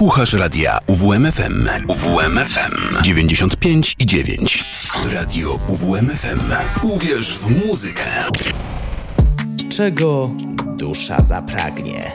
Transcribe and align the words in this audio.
Słuchasz 0.00 0.32
radia 0.32 0.78
UWMFM. 0.86 1.68
UWMFM 1.88 3.02
95 3.02 3.96
i 3.98 4.06
9. 4.06 4.64
Radio 5.12 5.58
UWMFM. 5.68 6.40
Uwierz 6.82 7.38
w 7.38 7.66
muzykę. 7.66 8.04
Czego 9.70 10.30
dusza 10.78 11.20
zapragnie? 11.22 12.12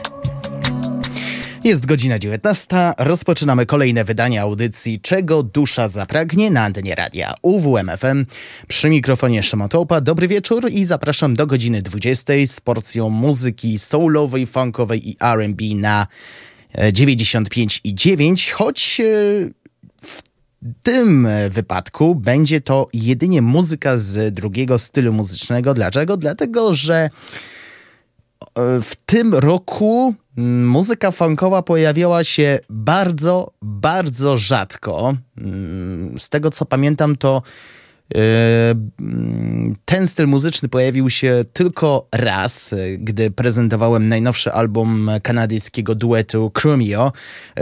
Jest 1.64 1.86
godzina 1.86 2.18
19. 2.18 2.76
Rozpoczynamy 2.98 3.66
kolejne 3.66 4.04
wydanie 4.04 4.42
audycji 4.42 5.00
Czego 5.00 5.42
dusza 5.42 5.88
zapragnie 5.88 6.50
na 6.50 6.64
antenie 6.64 6.94
radia 6.94 7.34
UWMFM. 7.42 8.26
Przy 8.68 8.88
mikrofonie 8.88 9.42
Szymotołpa. 9.42 10.00
Dobry 10.00 10.28
wieczór 10.28 10.70
i 10.70 10.84
zapraszam 10.84 11.34
do 11.34 11.46
godziny 11.46 11.82
20 11.82 12.32
z 12.46 12.60
porcją 12.60 13.10
muzyki 13.10 13.78
soulowej, 13.78 14.46
funkowej 14.46 15.10
i 15.10 15.16
R&B 15.20 15.64
na 15.74 16.06
95 16.92 17.80
i 17.84 17.94
9, 17.94 18.52
choć 18.52 19.00
e, 19.00 19.04
w 20.02 20.22
tym 20.82 21.28
wypadku 21.50 22.14
będzie 22.14 22.60
to 22.60 22.88
jedynie 22.92 23.42
muzyka 23.42 23.98
z 23.98 24.34
drugiego 24.34 24.78
stylu 24.78 25.12
muzycznego. 25.12 25.74
Dlaczego? 25.74 26.16
Dlatego, 26.16 26.74
że 26.74 26.96
e, 26.96 27.10
w 28.82 28.96
tym 29.06 29.34
roku 29.34 30.14
muzyka 30.66 31.10
funkowa 31.10 31.62
pojawiała 31.62 32.24
się 32.24 32.58
bardzo, 32.70 33.52
bardzo 33.62 34.38
rzadko. 34.38 35.16
Mm, 35.38 36.18
z 36.18 36.28
tego 36.28 36.50
co 36.50 36.64
pamiętam, 36.64 37.16
to 37.16 37.42
ten 39.84 40.06
styl 40.06 40.26
muzyczny 40.26 40.68
pojawił 40.68 41.10
się 41.10 41.44
tylko 41.52 42.08
raz, 42.12 42.74
gdy 42.98 43.30
prezentowałem 43.30 44.08
najnowszy 44.08 44.52
album 44.52 45.10
kanadyjskiego 45.22 45.94
duetu 45.94 46.50
Crumio, 46.50 47.12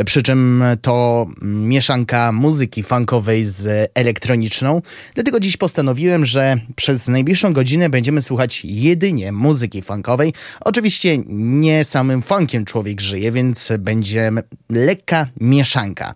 przy 0.06 0.22
czym 0.22 0.64
to 0.82 1.26
mieszanka 1.42 2.32
muzyki 2.32 2.82
funkowej 2.82 3.44
z 3.44 3.90
elektroniczną. 3.94 4.82
Dlatego 5.14 5.40
dziś 5.40 5.56
postanowiłem, 5.56 6.26
że 6.26 6.56
przez 6.76 7.08
najbliższą 7.08 7.52
godzinę 7.52 7.90
będziemy 7.90 8.22
słuchać 8.22 8.64
jedynie 8.64 9.32
muzyki 9.32 9.82
funkowej. 9.82 10.32
Oczywiście 10.60 11.18
nie 11.28 11.84
samym 11.84 12.22
funkiem 12.22 12.64
człowiek 12.64 13.00
żyje, 13.00 13.32
więc 13.32 13.72
będzie 13.78 14.30
lekka 14.70 15.26
mieszanka 15.40 16.14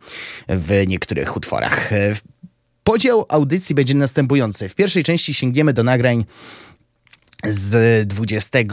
w 0.48 0.84
niektórych 0.86 1.36
utworach. 1.36 1.90
Podział 2.88 3.26
audycji 3.28 3.74
będzie 3.74 3.94
następujący. 3.94 4.68
W 4.68 4.74
pierwszej 4.74 5.04
części 5.04 5.34
sięgniemy 5.34 5.72
do 5.72 5.84
nagrań 5.84 6.24
z 7.44 8.06
XX 8.20 8.66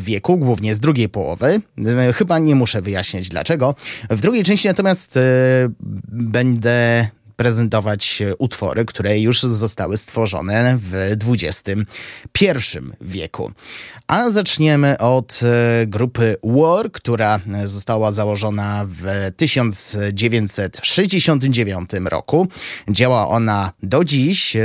wieku, 0.00 0.38
głównie 0.38 0.74
z 0.74 0.80
drugiej 0.80 1.08
połowy. 1.08 1.60
Chyba 2.14 2.38
nie 2.38 2.54
muszę 2.54 2.82
wyjaśniać 2.82 3.28
dlaczego. 3.28 3.74
W 4.10 4.20
drugiej 4.20 4.44
części 4.44 4.68
natomiast 4.68 5.16
e, 5.16 5.20
będę 6.08 7.08
prezentować 7.42 8.22
utwory, 8.38 8.84
które 8.84 9.20
już 9.20 9.42
zostały 9.42 9.96
stworzone 9.96 10.78
w 10.78 11.16
XXI 11.28 11.82
wieku. 13.00 13.50
A 14.06 14.30
zaczniemy 14.30 14.98
od 14.98 15.40
e, 15.42 15.86
grupy 15.86 16.36
War, 16.44 16.92
która 16.92 17.40
została 17.64 18.12
założona 18.12 18.86
w 18.88 19.30
1969 19.36 21.90
roku. 22.04 22.46
Działa 22.90 23.28
ona 23.28 23.72
do 23.82 24.04
dziś. 24.04 24.56
E, 24.56 24.62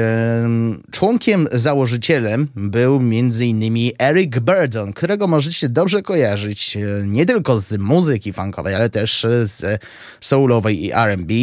członkiem 0.91 1.47
założycielem 1.51 2.47
był 2.55 2.95
m.in. 2.95 3.91
Eric 3.99 4.39
Burdon, 4.39 4.93
którego 4.93 5.27
możecie 5.27 5.69
dobrze 5.69 6.01
kojarzyć 6.01 6.77
e, 6.77 6.79
nie 7.05 7.25
tylko 7.25 7.59
z 7.59 7.77
muzyki 7.77 8.33
funkowej, 8.33 8.75
ale 8.75 8.89
też 8.89 9.25
z 9.43 9.81
soulowej 10.21 10.85
i 10.85 10.93
R&B. 10.93 11.33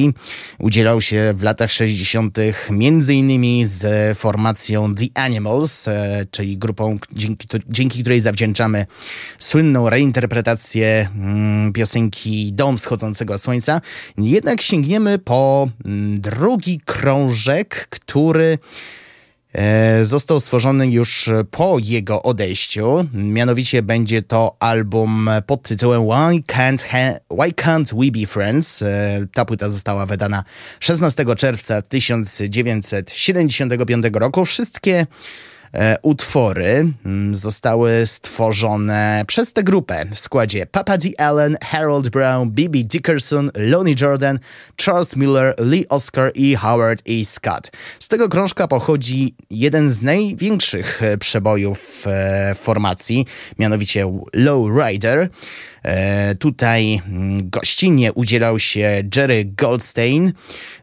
Udzielał 0.59 1.01
się 1.01 1.24
w 1.33 1.43
latach 1.43 1.73
60. 1.73 2.39
między 2.71 3.15
innymi 3.15 3.65
z 3.67 4.19
formacją 4.19 4.95
The 4.95 5.23
Animals, 5.23 5.89
e, 5.89 6.27
czyli 6.31 6.59
grupą, 6.59 6.99
dzięki, 7.13 7.49
dzięki 7.69 8.01
której 8.01 8.21
zawdzięczamy 8.21 8.87
słynną 9.39 9.91
reinterpretację 9.91 11.09
mm, 11.15 11.73
piosenki 11.73 12.53
Dom 12.53 12.79
wschodzącego 12.79 13.39
słońca. 13.39 13.81
Jednak 14.19 14.63
sięgniemy 14.63 15.19
po 15.19 15.69
mm, 15.85 16.21
drugi 16.21 16.81
krążek, 16.85 17.87
który 17.91 18.59
został 20.03 20.41
stworzony 20.41 20.91
już 20.91 21.31
po 21.51 21.77
jego 21.83 22.23
odejściu. 22.23 23.07
Mianowicie 23.13 23.83
będzie 23.83 24.23
to 24.23 24.57
album 24.61 25.31
pod 25.47 25.63
tytułem 25.63 26.03
Why 26.03 26.43
Can't, 26.55 26.85
Why 27.31 27.53
Can't 27.53 28.01
We 28.01 28.11
Be 28.21 28.27
Friends. 28.27 28.83
E, 28.83 29.27
ta 29.35 29.45
płyta 29.45 29.69
została 29.69 30.07
wydana 30.07 30.45
16 30.81 31.25
czerwca 31.37 31.83
1975 31.83 34.07
roku. 34.15 34.45
Wszystkie 34.45 34.95
E, 34.95 35.07
utwory 36.03 36.93
mm, 37.07 37.37
zostały 37.37 38.07
stworzone 38.07 39.25
przez 39.27 39.53
tę 39.53 39.63
grupę 39.63 40.07
w 40.11 40.19
składzie 40.19 40.67
Papa 40.67 40.99
D. 40.99 41.09
Allen, 41.19 41.57
Harold 41.65 42.09
Brown, 42.09 42.51
B.B. 42.51 42.79
Dickerson, 42.79 43.51
Lonnie 43.57 43.95
Jordan, 44.01 44.39
Charles 44.85 45.17
Miller, 45.17 45.55
Lee 45.59 45.89
Oscar 45.89 46.33
i 46.35 46.55
Howard 46.55 47.03
E. 47.09 47.25
Scott. 47.25 47.71
Z 47.99 48.09
tego 48.09 48.29
krążka 48.29 48.69
pochodzi 48.69 49.35
jeden 49.51 49.91
z 49.91 50.03
największych 50.03 51.03
e, 51.03 51.19
przebojów 51.19 52.05
e, 52.07 52.55
formacji, 52.55 53.27
mianowicie 53.59 54.07
Low 54.35 54.69
Rider. 54.79 55.29
E, 55.85 56.35
tutaj 56.35 57.03
mm, 57.07 57.51
gościnnie 57.51 58.13
udzielał 58.13 58.59
się 58.59 59.03
Jerry 59.17 59.45
Goldstein, 59.45 60.33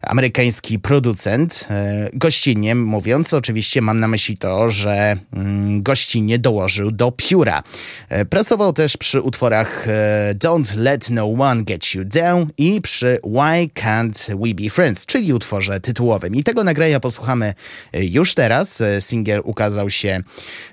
amerykański 0.01 0.79
producent. 0.79 1.67
E, 1.69 2.09
gościnnie 2.13 2.75
mówiąc, 2.75 3.33
oczywiście 3.33 3.81
mam 3.81 3.99
na 3.99 4.07
myśli 4.07 4.37
to, 4.37 4.69
że 4.69 4.80
mm, 4.89 5.83
gościnnie 5.83 6.39
dołożył 6.39 6.91
do 6.91 7.11
pióra. 7.11 7.63
E, 8.09 8.25
pracował 8.25 8.73
też 8.73 8.97
przy 8.97 9.21
utworach 9.21 9.87
Don't 10.33 10.77
Let 10.77 11.09
No 11.09 11.33
One 11.39 11.63
Get 11.63 11.95
You 11.95 12.05
Down 12.05 12.47
i 12.57 12.81
przy 12.81 13.19
Why 13.23 13.81
Can't 13.81 14.45
We 14.45 14.53
Be 14.63 14.69
Friends, 14.69 15.05
czyli 15.05 15.33
utworze 15.33 15.79
tytułowym. 15.79 16.35
I 16.35 16.43
tego 16.43 16.63
nagrania 16.63 16.99
posłuchamy 16.99 17.53
już 17.93 18.35
teraz. 18.35 18.83
Singiel 18.99 19.41
ukazał 19.43 19.89
się 19.89 20.23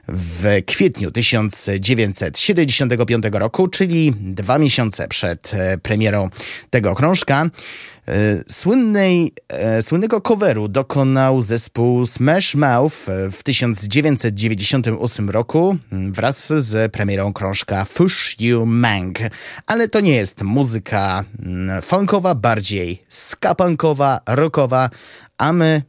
w 0.08 0.62
kwietniu 0.66 1.10
1975 1.10 3.24
roku, 3.32 3.68
czyli 3.68 4.14
dwa 4.20 4.58
miesiące 4.58 5.08
przed 5.08 5.54
e, 5.54 5.78
premierą 5.78 6.28
tego 6.70 6.94
krążka. 6.94 7.50
E, 8.08 8.42
słynnej, 8.48 9.32
e, 9.48 9.82
słynnego 9.82 10.20
coveru 10.20 10.68
dokonał 10.68 11.42
zespół 11.42 12.06
Smash 12.06 12.54
Mouth 12.54 12.96
w 13.32 13.42
1998 13.42 15.30
roku 15.30 15.76
wraz 15.90 16.46
z 16.46 16.92
premierą 16.92 17.32
krążka 17.32 17.84
Fush 17.84 18.36
You 18.40 18.66
Mang. 18.66 19.18
Ale 19.66 19.88
to 19.88 20.00
nie 20.00 20.14
jest 20.14 20.42
muzyka 20.42 21.24
funkowa, 21.82 22.34
bardziej 22.34 23.02
skapankowa, 23.08 24.20
rockowa, 24.26 24.90
a 25.38 25.52
my 25.52 25.82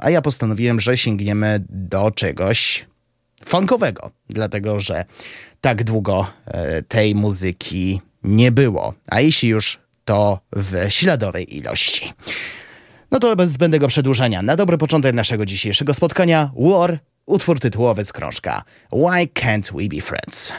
a 0.00 0.10
ja 0.10 0.22
postanowiłem, 0.22 0.80
że 0.80 0.96
sięgniemy 0.96 1.64
do 1.68 2.10
czegoś 2.10 2.86
funkowego, 3.44 4.10
dlatego 4.28 4.80
że 4.80 5.04
tak 5.60 5.84
długo 5.84 6.26
e, 6.46 6.82
tej 6.82 7.14
muzyki 7.14 8.00
nie 8.24 8.52
było, 8.52 8.94
a 9.06 9.20
jeśli 9.20 9.48
już, 9.48 9.78
to 10.10 10.40
w 10.56 10.86
śladowej 10.88 11.56
ilości. 11.56 12.12
No 13.10 13.18
to 13.18 13.36
bez 13.36 13.48
zbędnego 13.48 13.88
przedłużania, 13.88 14.42
na 14.42 14.56
dobry 14.56 14.78
początek 14.78 15.14
naszego 15.14 15.46
dzisiejszego 15.46 15.94
spotkania 15.94 16.50
War, 16.56 16.98
utwór 17.26 17.60
tytułowy 17.60 18.04
z 18.04 18.12
krążka 18.12 18.62
Why 18.92 19.26
Can't 19.26 19.72
We 19.76 19.96
Be 19.96 20.02
Friends? 20.02 20.52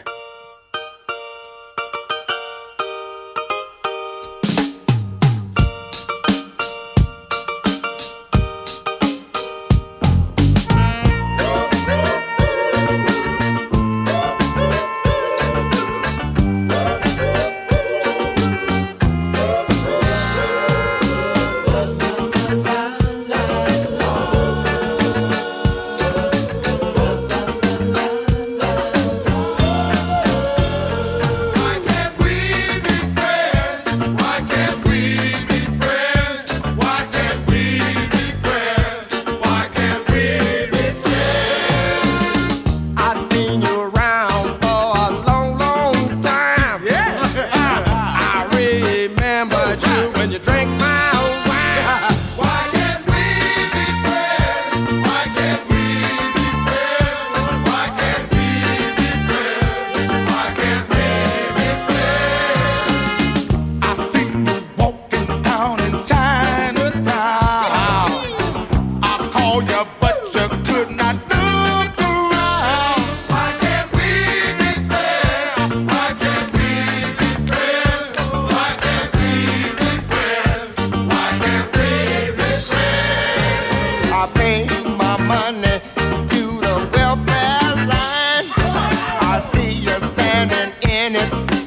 minute. 91.12 91.61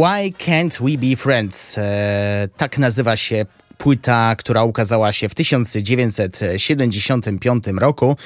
Why 0.00 0.32
Can't 0.32 0.80
We 0.80 0.96
Be 0.98 1.16
Friends? 1.16 1.78
E, 1.78 2.48
tak 2.56 2.78
nazywa 2.78 3.16
się 3.16 3.46
płyta, 3.78 4.36
która 4.36 4.64
ukazała 4.64 5.12
się 5.12 5.28
w 5.28 5.34
1975 5.34 7.64
roku 7.66 8.16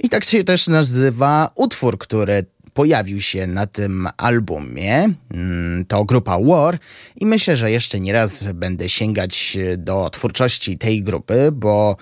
i 0.00 0.08
tak 0.08 0.24
się 0.24 0.44
też 0.44 0.66
nazywa 0.66 1.50
utwór, 1.54 1.98
który 1.98 2.44
pojawił 2.74 3.20
się 3.20 3.46
na 3.46 3.66
tym 3.66 4.08
albumie. 4.16 5.08
Mm, 5.34 5.84
To 5.84 6.04
grupa 6.04 6.38
War 6.40 6.78
i 7.16 7.26
myślę, 7.26 7.56
że 7.56 7.70
jeszcze 7.70 8.00
nie 8.00 8.12
raz 8.12 8.44
będę 8.54 8.88
sięgać 8.88 9.58
do 9.76 10.10
twórczości 10.10 10.78
tej 10.78 11.02
grupy, 11.02 11.48
bo 11.52 11.96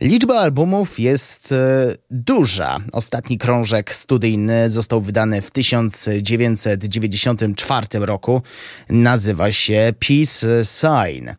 Liczba 0.00 0.34
albumów 0.34 0.98
jest 0.98 1.52
e, 1.52 1.94
duża. 2.10 2.78
Ostatni 2.92 3.38
krążek 3.38 3.94
studyjny 3.94 4.70
został 4.70 5.00
wydany 5.00 5.42
w 5.42 5.50
1994 5.50 7.86
roku. 7.92 8.42
Nazywa 8.88 9.52
się 9.52 9.92
Peace 9.98 10.46
Sign. 10.64 11.30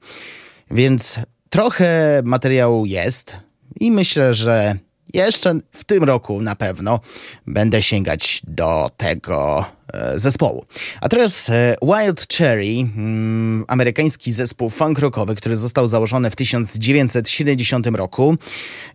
Więc 0.71 1.19
trochę 1.49 2.21
materiału 2.25 2.85
jest 2.85 3.35
i 3.79 3.91
myślę, 3.91 4.33
że 4.33 4.75
jeszcze 5.13 5.59
w 5.71 5.83
tym 5.83 6.03
roku 6.03 6.41
na 6.41 6.55
pewno 6.55 6.99
będę 7.47 7.81
sięgać 7.81 8.41
do 8.47 8.89
tego 8.97 9.65
e, 9.93 10.19
zespołu. 10.19 10.65
A 11.01 11.09
teraz 11.09 11.49
e, 11.49 11.75
Wild 11.81 12.27
Cherry, 12.33 12.65
mm, 12.65 13.65
amerykański 13.67 14.31
zespół 14.31 14.69
funk 14.69 14.99
rockowy, 14.99 15.35
który 15.35 15.55
został 15.55 15.87
założony 15.87 16.29
w 16.29 16.35
1970 16.35 17.87
roku. 17.87 18.35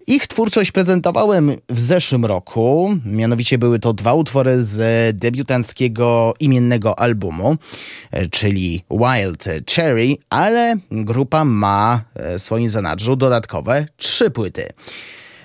Ich 0.06 0.26
twórczość 0.26 0.72
prezentowałem 0.72 1.56
w 1.68 1.80
zeszłym 1.80 2.24
roku, 2.24 2.96
mianowicie 3.04 3.58
były 3.58 3.78
to 3.78 3.92
dwa 3.92 4.14
utwory 4.14 4.64
z 4.64 5.16
debiutanckiego 5.18 6.34
imiennego 6.40 6.98
albumu, 6.98 7.56
e, 8.10 8.26
czyli 8.26 8.84
Wild 8.90 9.44
Cherry, 9.70 10.16
ale 10.30 10.76
grupa 10.90 11.44
ma 11.44 12.04
w 12.36 12.42
swoim 12.42 12.68
zanadrzu 12.68 13.16
dodatkowe 13.16 13.86
trzy 13.96 14.30
płyty. 14.30 14.68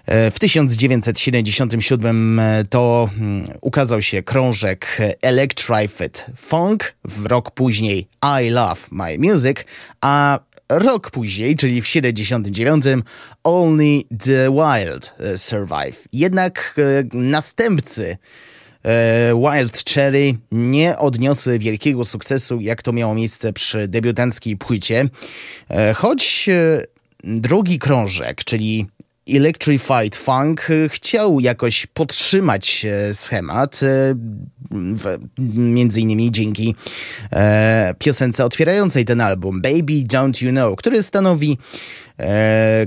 E, 0.10 0.32
W 0.32 0.39
1977 0.39 2.42
to 2.70 3.10
mm, 3.18 3.46
ukazał 3.62 4.01
się 4.01 4.24
krążek 4.24 4.98
Electrified 5.22 6.25
Funk, 6.36 6.96
w 7.06 7.25
rok 7.25 7.51
później 7.51 8.08
I 8.42 8.50
Love 8.50 8.82
My 8.92 9.18
Music, 9.18 9.58
a 10.01 10.39
rok 10.70 11.12
później, 11.12 11.56
czyli 11.56 11.82
w 11.82 11.88
79 11.88 12.86
Only 13.44 14.01
the 14.25 14.51
Wild 14.51 15.13
e, 15.20 15.38
Survive. 15.38 16.08
Jednak 16.13 16.75
e, 16.78 16.82
następcy 17.18 18.18
e, 18.84 19.34
Wild 19.36 19.84
Cherry 19.89 20.36
nie 20.51 20.98
odniosły 20.98 21.60
wielkiego 21.60 22.06
sukcesu, 22.06 22.62
jak 22.62 22.84
to 22.84 22.94
miało 22.94 23.16
miejsce 23.16 23.54
przy 23.54 23.88
debiutanckiej 23.88 24.58
płycie, 24.58 25.06
E, 25.70 25.94
choć 25.94 26.50
e, 26.50 26.84
drugi 27.24 27.80
krążek, 27.80 28.44
czyli 28.44 28.88
Electrified 29.38 30.16
Funk 30.16 30.70
y, 30.70 30.90
chciał 30.90 31.40
jakoś 31.40 31.86
podtrzymać 31.86 32.86
e, 32.86 33.14
schemat, 33.14 33.80
e, 33.84 34.16
między 35.56 36.02
innymi 36.02 36.32
dzięki 36.32 36.76
e, 37.32 37.94
piosence 38.00 38.46
otwierającej 38.46 39.06
ten 39.06 39.22
album 39.22 39.62
Baby 39.62 39.94
Don't 39.94 40.46
You 40.46 40.52
Know, 40.52 40.76
który 40.76 41.04
stanowi 41.04 41.58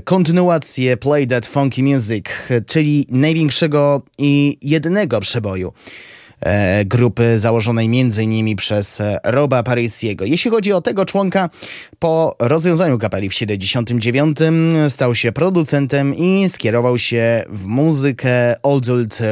kontynuację 0.03 0.97
Play 0.97 1.27
That 1.27 1.45
Funky 1.45 1.83
Music, 1.83 2.25
czyli 2.67 3.05
największego 3.09 4.01
i 4.17 4.57
jedynego 4.61 5.19
przeboju 5.19 5.73
grupy 6.85 7.39
założonej 7.39 7.85
m.in. 7.85 8.55
przez 8.55 9.01
e, 9.01 9.19
Roba 9.23 9.63
Parisiego. 9.63 10.25
Jeśli 10.25 10.51
chodzi 10.51 10.73
o 10.73 10.81
tego 10.81 11.05
członka, 11.05 11.49
po 11.99 12.35
rozwiązaniu 12.39 12.97
kapeli 12.97 13.29
w 13.29 13.33
79 13.33 14.37
stał 14.89 15.15
się 15.15 15.31
producentem 15.31 16.15
i 16.15 16.49
skierował 16.49 16.97
się 16.97 17.43
w 17.49 17.65
muzykę 17.65 18.55
old 18.63 18.85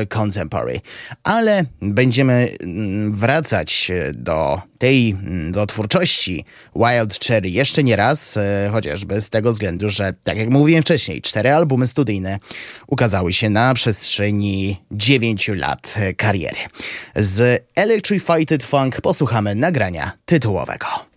contemporary. 0.10 0.80
Ale 1.24 1.66
będziemy 1.82 2.52
mm, 2.62 3.14
wracać 3.14 3.92
do 4.14 4.71
tej, 4.82 5.10
mm, 5.10 5.52
do 5.52 5.68
twórczości 5.68 6.46
Wild 6.76 7.26
Cherry 7.26 7.50
jeszcze 7.50 7.84
nie 7.84 7.96
raz, 7.96 8.38
e, 8.38 8.70
chociażby 8.72 9.22
z 9.22 9.30
tego 9.30 9.52
względu, 9.52 9.90
że 9.90 10.14
tak 10.24 10.38
jak 10.38 10.50
mówiłem 10.50 10.82
wcześniej, 10.82 11.22
cztery 11.22 11.52
albumy 11.52 11.88
studyjne 11.88 12.40
ukazały 12.88 13.34
się 13.34 13.50
na 13.50 13.74
przestrzeni 13.74 14.78
dziewięciu 14.92 15.54
lat 15.54 15.96
kariery. 16.18 16.60
Z 17.16 17.66
Electrified 17.76 18.64
Funk 18.64 19.02
posłuchamy 19.02 19.56
nagrania 19.56 20.12
tytułowego. 20.26 21.11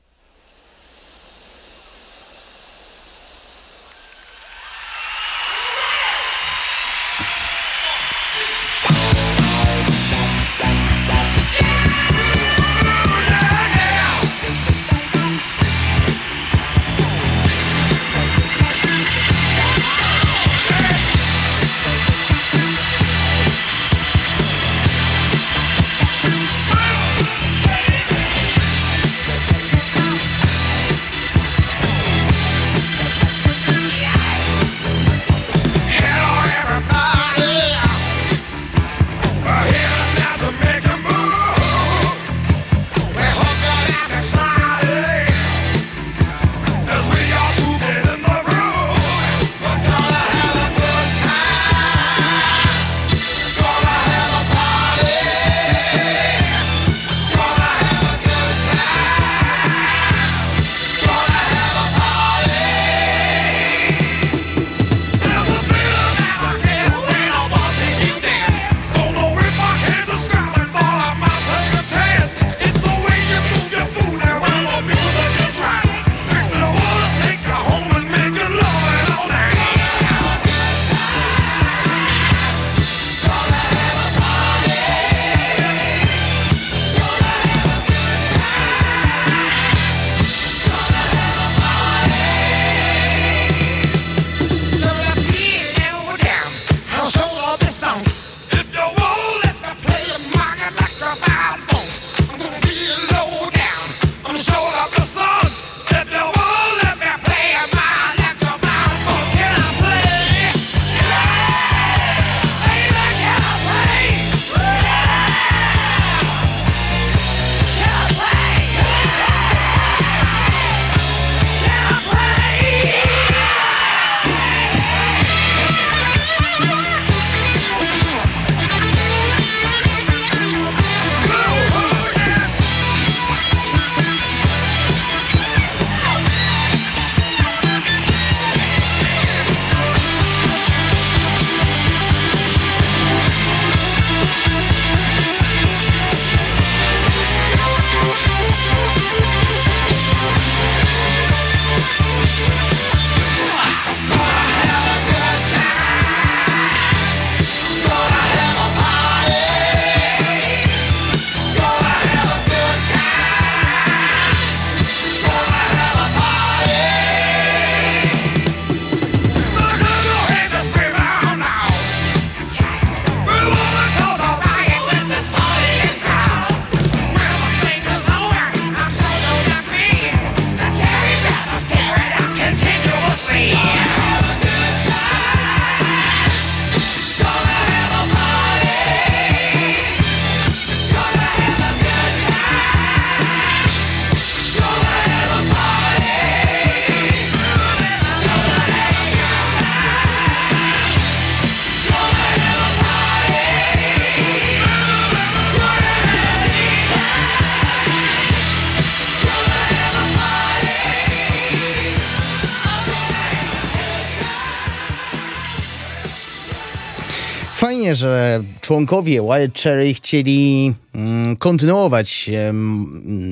Że 217.95 218.43
członkowie 218.61 219.21
Wild 219.23 219.59
Cherry 219.59 219.95
chcieli 219.95 220.75
mm, 220.95 221.37
kontynuować 221.37 222.31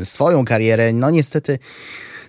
swoją 0.05 0.45
karierę. 0.45 0.93
No 0.93 1.11
niestety 1.11 1.59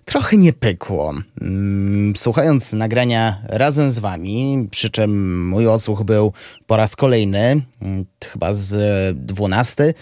trochę 0.06 0.38
nie 0.38 0.54
pykło. 0.54 1.14
Mm, 1.42 2.14
słuchając 2.16 2.74
nagrania 2.74 3.42
razem 3.46 3.92
z 3.92 4.00
wami, 4.00 4.68
przy 4.72 4.90
czym 4.90 5.48
mój 5.48 5.68
odsłuch 5.68 6.04
był 6.04 6.34
po 6.68 6.78
raz 6.78 6.96
kolejny, 6.96 7.62
mm, 7.82 8.06
chyba 8.26 8.54
z 8.54 8.78
dwunasty, 9.18 9.94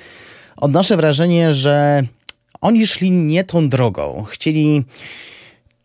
odnoszę 0.57 0.97
wrażenie, 0.97 1.53
że 1.53 2.03
oni 2.61 2.87
szli 2.87 3.11
nie 3.11 3.43
tą 3.43 3.69
drogą. 3.69 4.25
Chcieli 4.29 4.83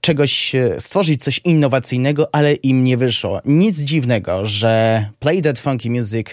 czegoś, 0.00 0.54
e, 0.54 0.80
stworzyć 0.80 1.24
coś 1.24 1.40
innowacyjnego, 1.44 2.34
ale 2.34 2.54
im 2.54 2.84
nie 2.84 2.96
wyszło. 2.96 3.40
Nic 3.44 3.78
dziwnego, 3.78 4.46
że 4.46 5.04
Play 5.18 5.42
That 5.42 5.58
Funky 5.58 5.90
Music 5.90 6.26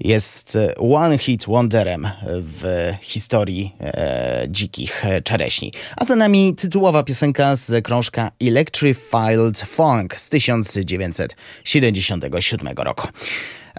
jest 0.00 0.56
e, 0.56 0.74
one 0.74 1.18
hit 1.18 1.44
wonderem 1.44 2.08
w 2.26 2.92
historii 3.00 3.74
e, 3.80 4.46
dzikich 4.48 5.04
czereśni. 5.24 5.72
A 5.96 6.04
za 6.04 6.16
nami 6.16 6.54
tytułowa 6.54 7.02
piosenka 7.02 7.56
z 7.56 7.84
krążka 7.84 8.30
Electrified 8.40 9.60
Funk 9.66 10.16
z 10.16 10.28
1977 10.28 12.68
roku. 12.76 13.08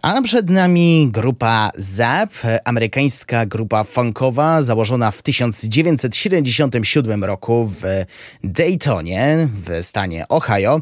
A 0.03 0.22
przed 0.22 0.50
nami 0.50 1.10
grupa 1.12 1.72
ZAP, 1.75 2.29
amerykańska 2.65 3.45
grupa 3.45 3.83
funkowa 3.83 4.62
założona 4.62 5.12
w 5.12 5.22
1977 5.22 7.24
roku 7.24 7.67
w 7.67 7.81
Daytonie 8.43 9.48
w 9.53 9.86
stanie 9.86 10.25
Ohio. 10.29 10.81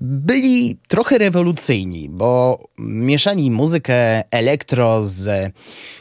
Byli 0.00 0.78
trochę 0.88 1.18
rewolucyjni, 1.18 2.08
bo 2.08 2.58
mieszali 2.78 3.50
muzykę 3.50 4.22
elektro 4.30 5.04
z 5.04 5.28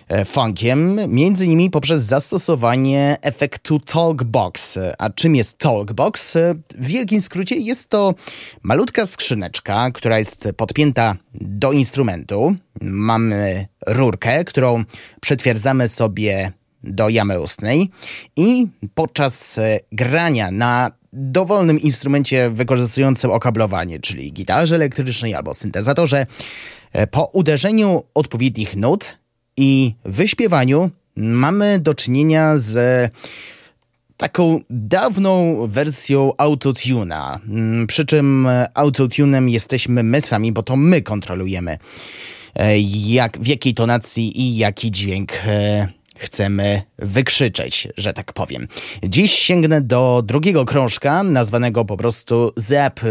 e, 0.08 0.26
funkiem, 0.26 1.00
między 1.08 1.46
innymi 1.46 1.70
poprzez 1.70 2.04
zastosowanie 2.04 3.18
efektu 3.22 3.80
Talkbox. 3.80 4.80
A 4.98 5.10
czym 5.10 5.36
jest 5.36 5.58
Talkbox? 5.58 6.38
W 6.78 6.86
wielkim 6.86 7.22
skrócie 7.22 7.56
jest 7.56 7.90
to 7.90 8.16
malutka 8.64 9.06
skrzyneczka, 9.06 9.92
która 9.92 10.20
jest 10.20 10.48
podpięta 10.58 11.16
do 11.34 11.72
instrumentu. 11.72 12.56
Mamy 12.82 13.68
rurkę, 13.88 14.46
którą 14.46 14.84
przetwierdzamy 15.22 15.88
sobie 15.88 16.52
do 16.84 17.10
jamy 17.10 17.40
ustnej 17.40 17.90
i 18.36 18.68
podczas 18.96 19.58
e, 19.58 19.80
grania 19.92 20.52
na 20.52 20.92
dowolnym 21.18 21.82
instrumencie 21.82 22.50
wykorzystującym 22.50 23.32
okablowanie, 23.32 24.00
czyli 24.00 24.34
gitarze 24.34 24.76
elektrycznej 24.76 25.36
albo 25.36 25.54
syntezatorze, 25.54 26.26
e, 26.94 27.08
po 27.08 27.26
uderzeniu 27.26 28.04
odpowiednich 28.14 28.76
nut 28.76 29.18
i 29.58 29.94
wyśpiewaniu 30.06 30.90
mamy 31.16 31.80
do 31.80 31.94
czynienia 31.94 32.58
z 32.58 33.12
taką 34.18 34.60
dawną 34.70 35.68
wersją 35.68 36.32
autotuna. 36.38 37.40
Mm, 37.50 37.88
przy 37.88 38.06
czym 38.06 38.48
autotunem 38.74 39.50
jesteśmy 39.50 40.04
my 40.04 40.22
sami, 40.22 40.52
bo 40.52 40.64
to 40.64 40.76
my 40.76 41.02
kontrolujemy 41.02 41.78
e, 42.56 42.80
jak, 42.80 43.38
w 43.38 43.48
jakiej 43.48 43.74
tonacji 43.74 44.42
i 44.42 44.58
jaki 44.58 44.92
dźwięk 44.92 45.32
e, 45.46 45.88
chcemy 46.18 46.82
wykrzyczeć, 47.00 47.88
że 47.98 48.14
tak 48.14 48.34
powiem. 48.34 48.68
Dziś 49.04 49.32
sięgnę 49.32 49.82
do 49.82 50.24
drugiego 50.26 50.66
krążka, 50.66 51.24
nazwanego 51.24 51.86
po 51.86 51.98
prostu 51.98 52.52
Zap 52.56 53.00
2. 53.00 53.10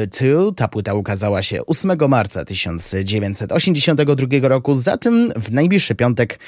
Ta 0.56 0.68
płyta 0.68 0.94
ukazała 0.94 1.42
się 1.42 1.66
8 1.66 1.98
marca 2.08 2.44
1982 2.44 4.48
roku, 4.48 4.76
zatem 4.76 5.32
w 5.36 5.52
najbliższy 5.52 5.94
piątek 5.94 6.38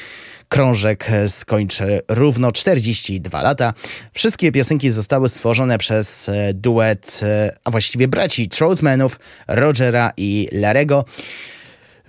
krążek 0.48 1.08
skończy 1.28 2.00
równo 2.08 2.52
42 2.52 3.42
lata. 3.42 3.74
Wszystkie 4.12 4.52
piosenki 4.52 4.90
zostały 4.90 5.28
stworzone 5.28 5.78
przez 5.78 6.30
duet, 6.54 7.20
a 7.64 7.70
właściwie 7.70 8.08
braci 8.08 8.48
Troutmanów, 8.48 9.18
Rogera 9.48 10.12
i 10.16 10.48
Larego. 10.52 11.04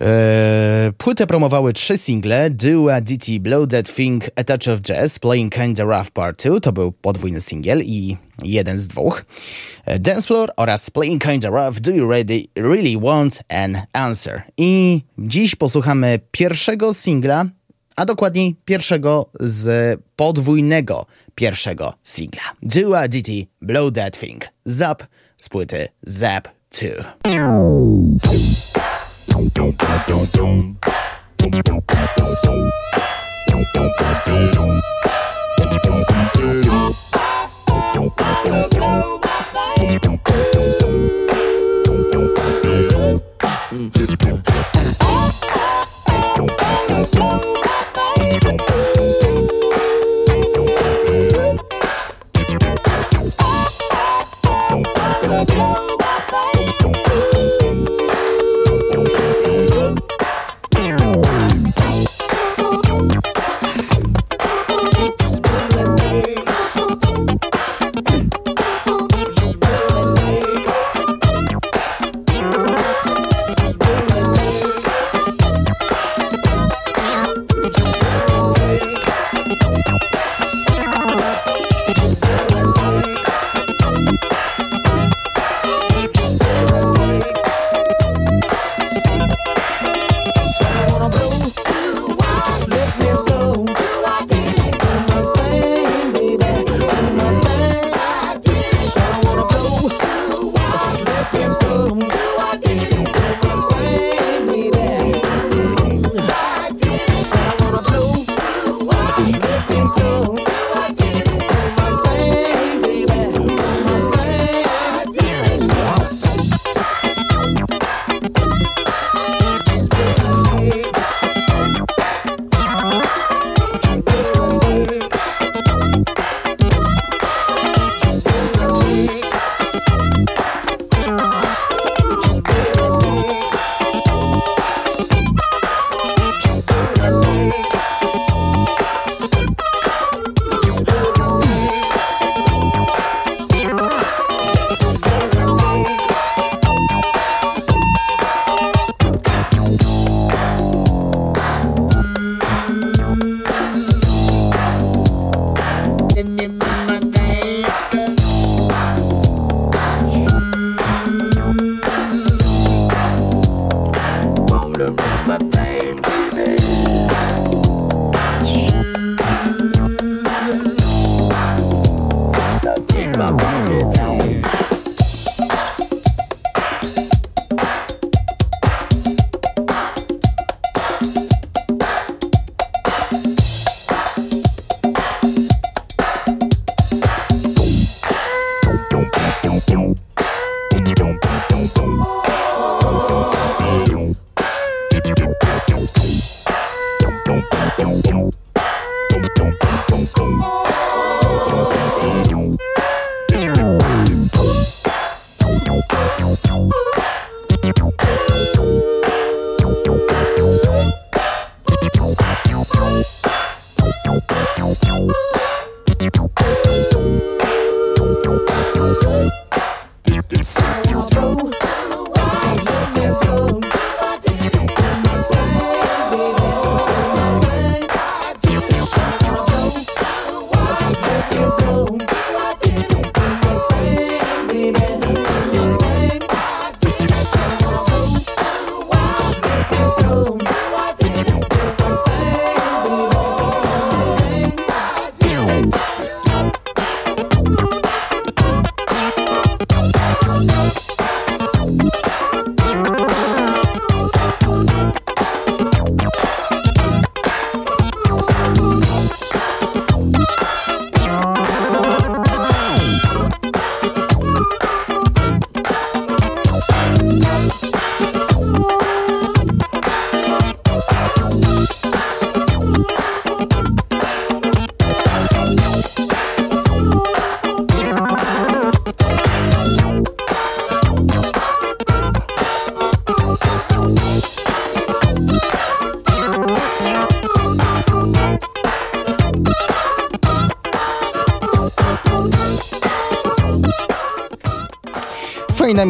Eee, 0.00 0.92
płytę 0.92 1.26
promowały 1.26 1.72
trzy 1.72 1.98
single: 1.98 2.50
Do 2.50 2.94
a 2.94 3.00
Ditty, 3.00 3.40
Blow 3.40 3.68
That 3.68 3.94
Thing, 3.94 4.24
A 4.36 4.44
Touch 4.44 4.74
of 4.74 4.80
Jazz, 4.88 5.18
Playing 5.18 5.54
Kinda 5.54 5.84
Rough 5.84 6.10
Part 6.10 6.42
2, 6.42 6.60
to 6.60 6.72
był 6.72 6.92
podwójny 6.92 7.40
singiel 7.40 7.82
i 7.82 8.16
jeden 8.42 8.78
z 8.78 8.86
dwóch. 8.86 9.24
Eee, 9.86 10.00
Dance 10.00 10.26
Floor 10.26 10.50
oraz 10.56 10.90
Playing 10.90 11.24
Kinda 11.24 11.48
Rough, 11.48 11.80
Do 11.80 11.90
You 11.90 12.10
Ready, 12.10 12.44
Really 12.56 13.00
Want 13.00 13.42
an 13.48 13.78
Answer. 13.92 14.42
I 14.56 15.02
dziś 15.18 15.54
posłuchamy 15.54 16.20
pierwszego 16.30 16.94
singla, 16.94 17.44
a 17.96 18.04
dokładniej 18.04 18.56
pierwszego 18.64 19.30
z 19.40 20.00
podwójnego 20.16 21.06
pierwszego 21.34 21.94
singla. 22.02 22.42
A 22.96 23.08
Ditty, 23.08 23.46
Blow 23.62 23.92
That 23.92 24.20
Thing, 24.20 24.48
Zap 24.64 25.06
z 25.36 25.48
płyty 25.48 25.88
Zap 26.02 26.48
2. 26.70 28.89
Don't 29.48 29.80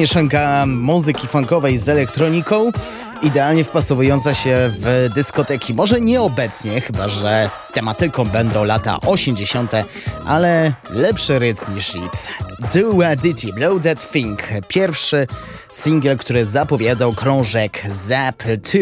mieszanka 0.00 0.64
muzyki 0.66 1.26
funkowej 1.26 1.78
z 1.78 1.88
elektroniką, 1.88 2.72
idealnie 3.22 3.64
wpasowująca 3.64 4.34
się 4.34 4.72
w 4.78 5.08
dyskoteki. 5.14 5.74
Może 5.74 6.00
nie 6.00 6.22
obecnie, 6.22 6.80
chyba 6.80 7.08
że 7.08 7.50
tematyką 7.74 8.24
będą 8.24 8.64
lata 8.64 9.00
80., 9.00 9.72
ale 10.26 10.72
lepszy 10.90 11.38
ryc 11.38 11.68
niż 11.68 11.94
nic. 11.94 12.28
Do 12.74 13.06
a 13.06 13.16
Ditty, 13.16 13.52
Blow 13.52 13.82
That 13.82 14.12
Thing, 14.12 14.42
pierwszy 14.68 15.26
singiel, 15.70 16.16
który 16.16 16.46
zapowiadał 16.46 17.12
krążek 17.12 17.82
Zap 17.90 18.42
2, 18.42 18.80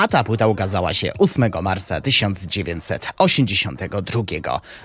a 0.00 0.08
ta 0.08 0.24
płyta 0.24 0.46
ukazała 0.46 0.92
się 0.92 1.12
8 1.18 1.50
marca 1.62 2.00
1982 2.00 4.22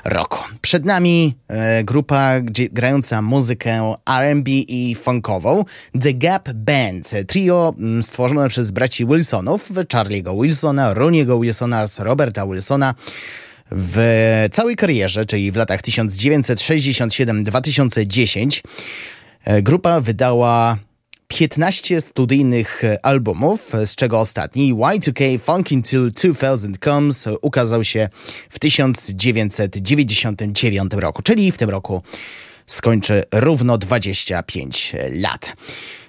roku. 0.05 0.39
Przed 0.61 0.85
nami 0.85 1.35
e, 1.47 1.83
grupa 1.83 2.31
grająca 2.71 3.21
muzykę 3.21 3.95
R&B 4.19 4.51
i 4.51 4.95
funkową 4.95 5.65
The 6.01 6.13
Gap 6.13 6.49
Band, 6.53 7.11
trio 7.27 7.73
mm, 7.77 8.03
stworzone 8.03 8.49
przez 8.49 8.71
braci 8.71 9.05
Wilsonów, 9.05 9.71
Charlie'ego 9.71 10.41
Wilsona, 10.41 10.93
Roniego 10.93 11.39
Wilsona 11.39 11.77
oraz 11.77 11.99
Roberta 11.99 12.47
Wilsona, 12.47 12.95
w 13.71 14.47
całej 14.51 14.75
karierze, 14.75 15.25
czyli 15.25 15.51
w 15.51 15.55
latach 15.55 15.81
1967-2010, 15.81 18.61
e, 19.45 19.61
grupa 19.61 20.01
wydała 20.01 20.77
15 21.35 22.01
studyjnych 22.01 22.81
albumów, 23.03 23.71
z 23.85 23.95
czego 23.95 24.19
ostatni 24.19 24.73
Y2K 24.73 25.39
Funk 25.39 25.71
Until 25.71 26.11
2000 26.11 26.67
Comes 26.83 27.27
ukazał 27.41 27.83
się 27.83 28.09
w 28.49 28.59
1999 28.59 30.93
roku, 30.93 31.21
czyli 31.21 31.51
w 31.51 31.57
tym 31.57 31.69
roku 31.69 32.01
skończy 32.67 33.23
równo 33.33 33.77
25 33.77 34.95
lat. 35.11 35.55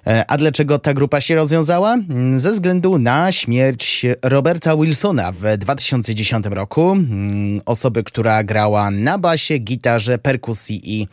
E, 0.06 0.24
a 0.28 0.36
dlaczego 0.36 0.78
ta 0.78 0.94
grupa 0.94 1.20
się 1.20 1.34
rozwiązała? 1.34 1.98
Ze 2.36 2.52
względu 2.52 2.98
na 2.98 3.32
śmierć 3.32 4.06
Roberta 4.22 4.76
Wilsona 4.76 5.32
w 5.32 5.56
2010 5.58 6.46
roku, 6.46 6.92
mm, 6.92 7.60
osoby, 7.64 8.04
która 8.04 8.44
grała 8.44 8.90
na 8.90 9.18
basie, 9.18 9.58
gitarze, 9.58 10.18
perkusji 10.18 11.00
i 11.00 11.08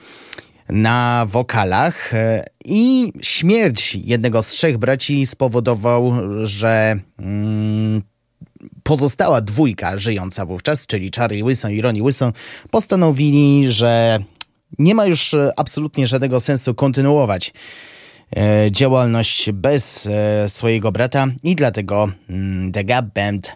na 0.69 1.25
wokalach 1.29 2.13
e, 2.13 2.45
i 2.65 3.13
śmierć 3.21 3.95
jednego 3.95 4.43
z 4.43 4.47
trzech 4.47 4.77
braci 4.77 5.25
spowodował, 5.25 6.13
że 6.43 6.99
mm, 7.19 8.01
pozostała 8.83 9.41
dwójka 9.41 9.97
żyjąca 9.97 10.45
wówczas, 10.45 10.87
czyli 10.87 11.11
Charlie 11.15 11.43
Wilson 11.43 11.71
i 11.71 11.81
Ronnie 11.81 12.01
Wilson, 12.01 12.33
postanowili, 12.69 13.71
że 13.71 14.19
nie 14.79 14.95
ma 14.95 15.05
już 15.05 15.35
absolutnie 15.57 16.07
żadnego 16.07 16.39
sensu 16.39 16.75
kontynuować 16.75 17.53
e, 18.35 18.71
działalność 18.71 19.51
bez 19.51 20.07
e, 20.07 20.49
swojego 20.49 20.91
brata 20.91 21.27
i 21.43 21.55
dlatego 21.55 22.09
mm, 22.29 22.71
The 22.71 22.83
Gap 22.83 23.05
Band 23.15 23.55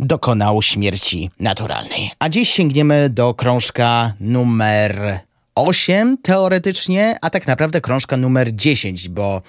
dokonał 0.00 0.62
śmierci 0.62 1.30
naturalnej. 1.40 2.10
A 2.18 2.28
dziś 2.28 2.50
sięgniemy 2.50 3.10
do 3.10 3.34
krążka 3.34 4.12
numer 4.20 5.20
8 5.54 6.18
teoretycznie, 6.22 7.16
a 7.20 7.30
tak 7.30 7.46
naprawdę 7.46 7.80
krążka 7.80 8.16
numer 8.16 8.56
10, 8.56 9.08
bo 9.08 9.42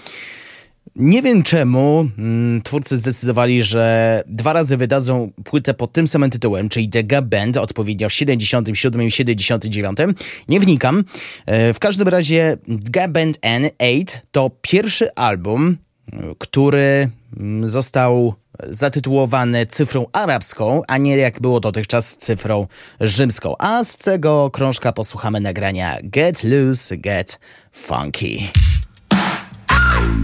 nie 0.96 1.22
wiem 1.22 1.44
czemu 1.44 2.08
mm, 2.18 2.62
twórcy 2.62 2.98
zdecydowali, 2.98 3.64
że 3.64 4.24
dwa 4.28 4.54
razy 4.54 4.78
wydadzą 4.78 5.32
płytę 5.44 5.74
pod 5.74 5.92
tym 5.92 6.08
samym 6.08 6.30
tytułem, 6.30 6.70
czyli 6.70 6.90
The 6.90 7.04
Gap 7.04 7.26
Band, 7.26 7.58
odpowiednio 7.58 8.10
w 8.10 8.14
77 8.14 9.02
i 9.02 9.12
79. 9.12 9.98
Nie 10.48 10.60
wnikam. 10.60 11.04
E, 11.46 11.74
w 11.74 11.80
każdym 11.80 12.08
razie 12.08 12.58
Gap 12.68 13.12
Band 13.12 13.40
N8 13.40 14.18
to 14.32 14.52
pierwszy 14.62 15.16
album, 15.16 15.78
który 16.38 17.10
mm, 17.40 17.70
został 17.70 18.34
zatytułowane 18.64 19.66
cyfrą 19.66 20.06
arabską, 20.14 20.82
a 20.88 20.98
nie 20.98 21.18
jak 21.18 21.40
było 21.40 21.60
dotychczas 21.60 22.18
cyfrą 22.18 22.68
rzymską. 23.00 23.56
A 23.60 23.84
z 23.84 23.98
tego 23.98 24.50
krążka 24.52 24.94
posłuchamy 24.94 25.40
nagrania 25.40 25.98
Get 26.04 26.44
Loose, 26.44 26.98
Get 26.98 27.40
Funky. 27.72 28.40
Ah! 29.68 30.24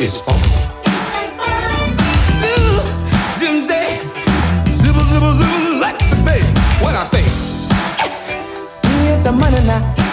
is 0.00 0.20
fun. 0.20 0.40
Zibble, 4.78 5.04
zibble, 5.10 5.34
zibble, 5.40 5.80
like 5.80 5.98
the 6.10 6.16
babe. 6.24 6.44
What 6.80 6.94
I 6.94 7.04
say? 7.04 7.24
Get 8.82 9.24
the 9.24 9.32
money 9.32 9.60
now. 9.60 10.07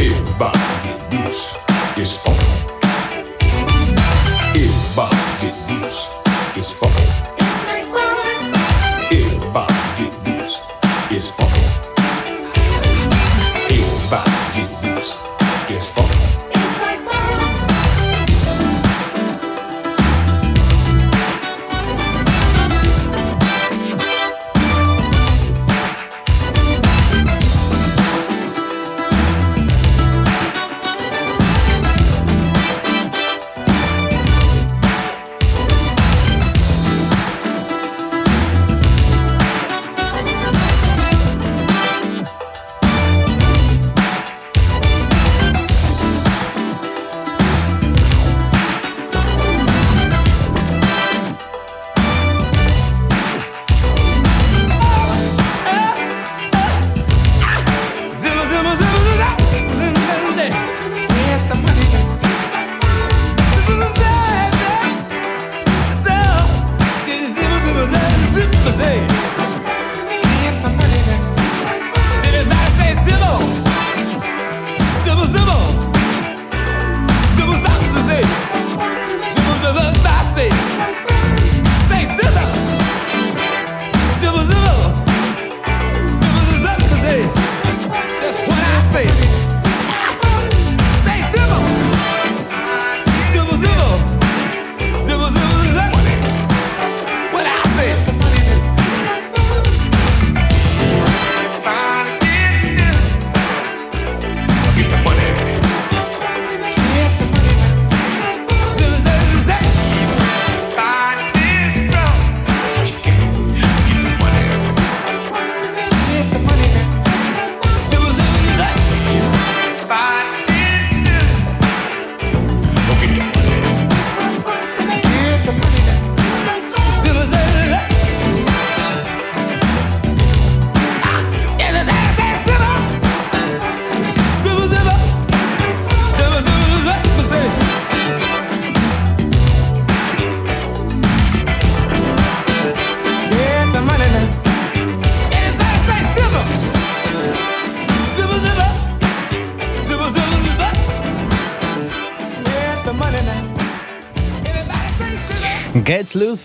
Everybody 0.00 0.60
get 0.84 1.12
loose. 1.12 1.58
It's 1.96 2.14
fun. 2.22 2.67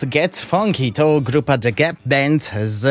Get 0.05 0.37
Funky 0.37 0.91
to 0.91 1.21
grupa 1.21 1.57
The 1.57 1.71
Gap 1.71 1.95
Band 2.05 2.51
z... 2.65 2.85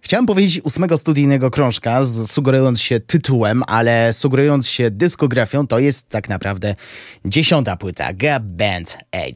Chciałem 0.00 0.26
powiedzieć 0.26 0.60
ósmego 0.64 0.98
studyjnego 0.98 1.50
krążka, 1.50 2.04
sugerując 2.26 2.80
się 2.80 3.00
tytułem, 3.00 3.62
ale 3.66 4.12
sugerując 4.12 4.68
się 4.68 4.90
dyskografią, 4.90 5.66
to 5.66 5.78
jest 5.78 6.08
tak 6.08 6.28
naprawdę 6.28 6.74
dziesiąta 7.24 7.76
płyta, 7.76 8.12
Gap 8.12 8.42
Band 8.42 8.98
8. 9.12 9.32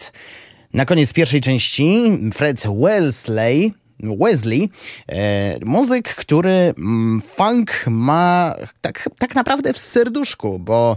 Na 0.75 0.85
koniec 0.85 1.13
pierwszej 1.13 1.41
części 1.41 2.11
Fred 2.35 2.63
Wellesley 2.83 3.75
Wesley, 4.21 4.69
e, 5.09 5.57
muzyk, 5.65 6.15
który 6.15 6.75
mm, 6.79 7.23
funk 7.37 7.85
ma 7.87 8.55
tak, 8.81 9.09
tak 9.19 9.35
naprawdę 9.35 9.73
w 9.73 9.79
serduszku, 9.79 10.59
bo 10.59 10.97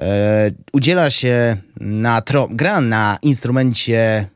e, 0.00 0.50
udziela 0.72 1.10
się 1.10 1.56
na 1.80 2.22
gra 2.50 2.80
na 2.80 3.18
instrumencie 3.22 4.28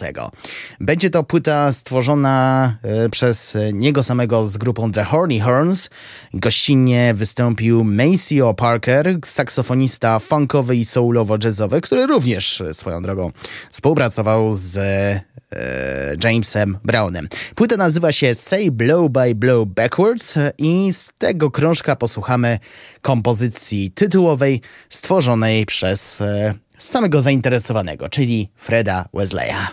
Będzie 0.79 1.09
to 1.09 1.23
płyta 1.23 1.71
stworzona 1.71 2.77
e, 2.83 3.09
przez 3.09 3.57
niego 3.73 4.03
samego 4.03 4.49
z 4.49 4.57
grupą 4.57 4.91
The 4.91 5.03
Horny 5.03 5.39
Horns. 5.39 5.89
Gościnnie 6.33 7.13
wystąpił 7.13 7.83
Maceo 7.83 8.53
Parker, 8.53 9.19
saksofonista 9.25 10.19
funkowy 10.19 10.75
i 10.75 10.85
soulowo-jazzowy, 10.85 11.81
który 11.81 12.07
również 12.07 12.63
swoją 12.71 13.01
drogą 13.01 13.31
współpracował 13.69 14.53
z 14.53 14.77
e, 14.77 16.15
Jamesem 16.23 16.77
Brownem. 16.83 17.29
Płyta 17.55 17.77
nazywa 17.77 18.11
się 18.11 18.35
Say 18.35 18.71
Blow 18.71 19.09
by 19.11 19.35
Blow 19.35 19.67
Backwards 19.67 20.35
i 20.57 20.93
z 20.93 21.09
tego 21.17 21.51
krążka 21.51 21.95
posłuchamy 21.95 22.59
kompozycji 23.01 23.91
tytułowej 23.91 24.61
stworzonej 24.89 25.65
przez 25.65 26.21
e, 26.21 26.53
samego 26.79 27.21
zainteresowanego, 27.21 28.09
czyli 28.09 28.49
Freda 28.55 29.05
Wesleya. 29.13 29.67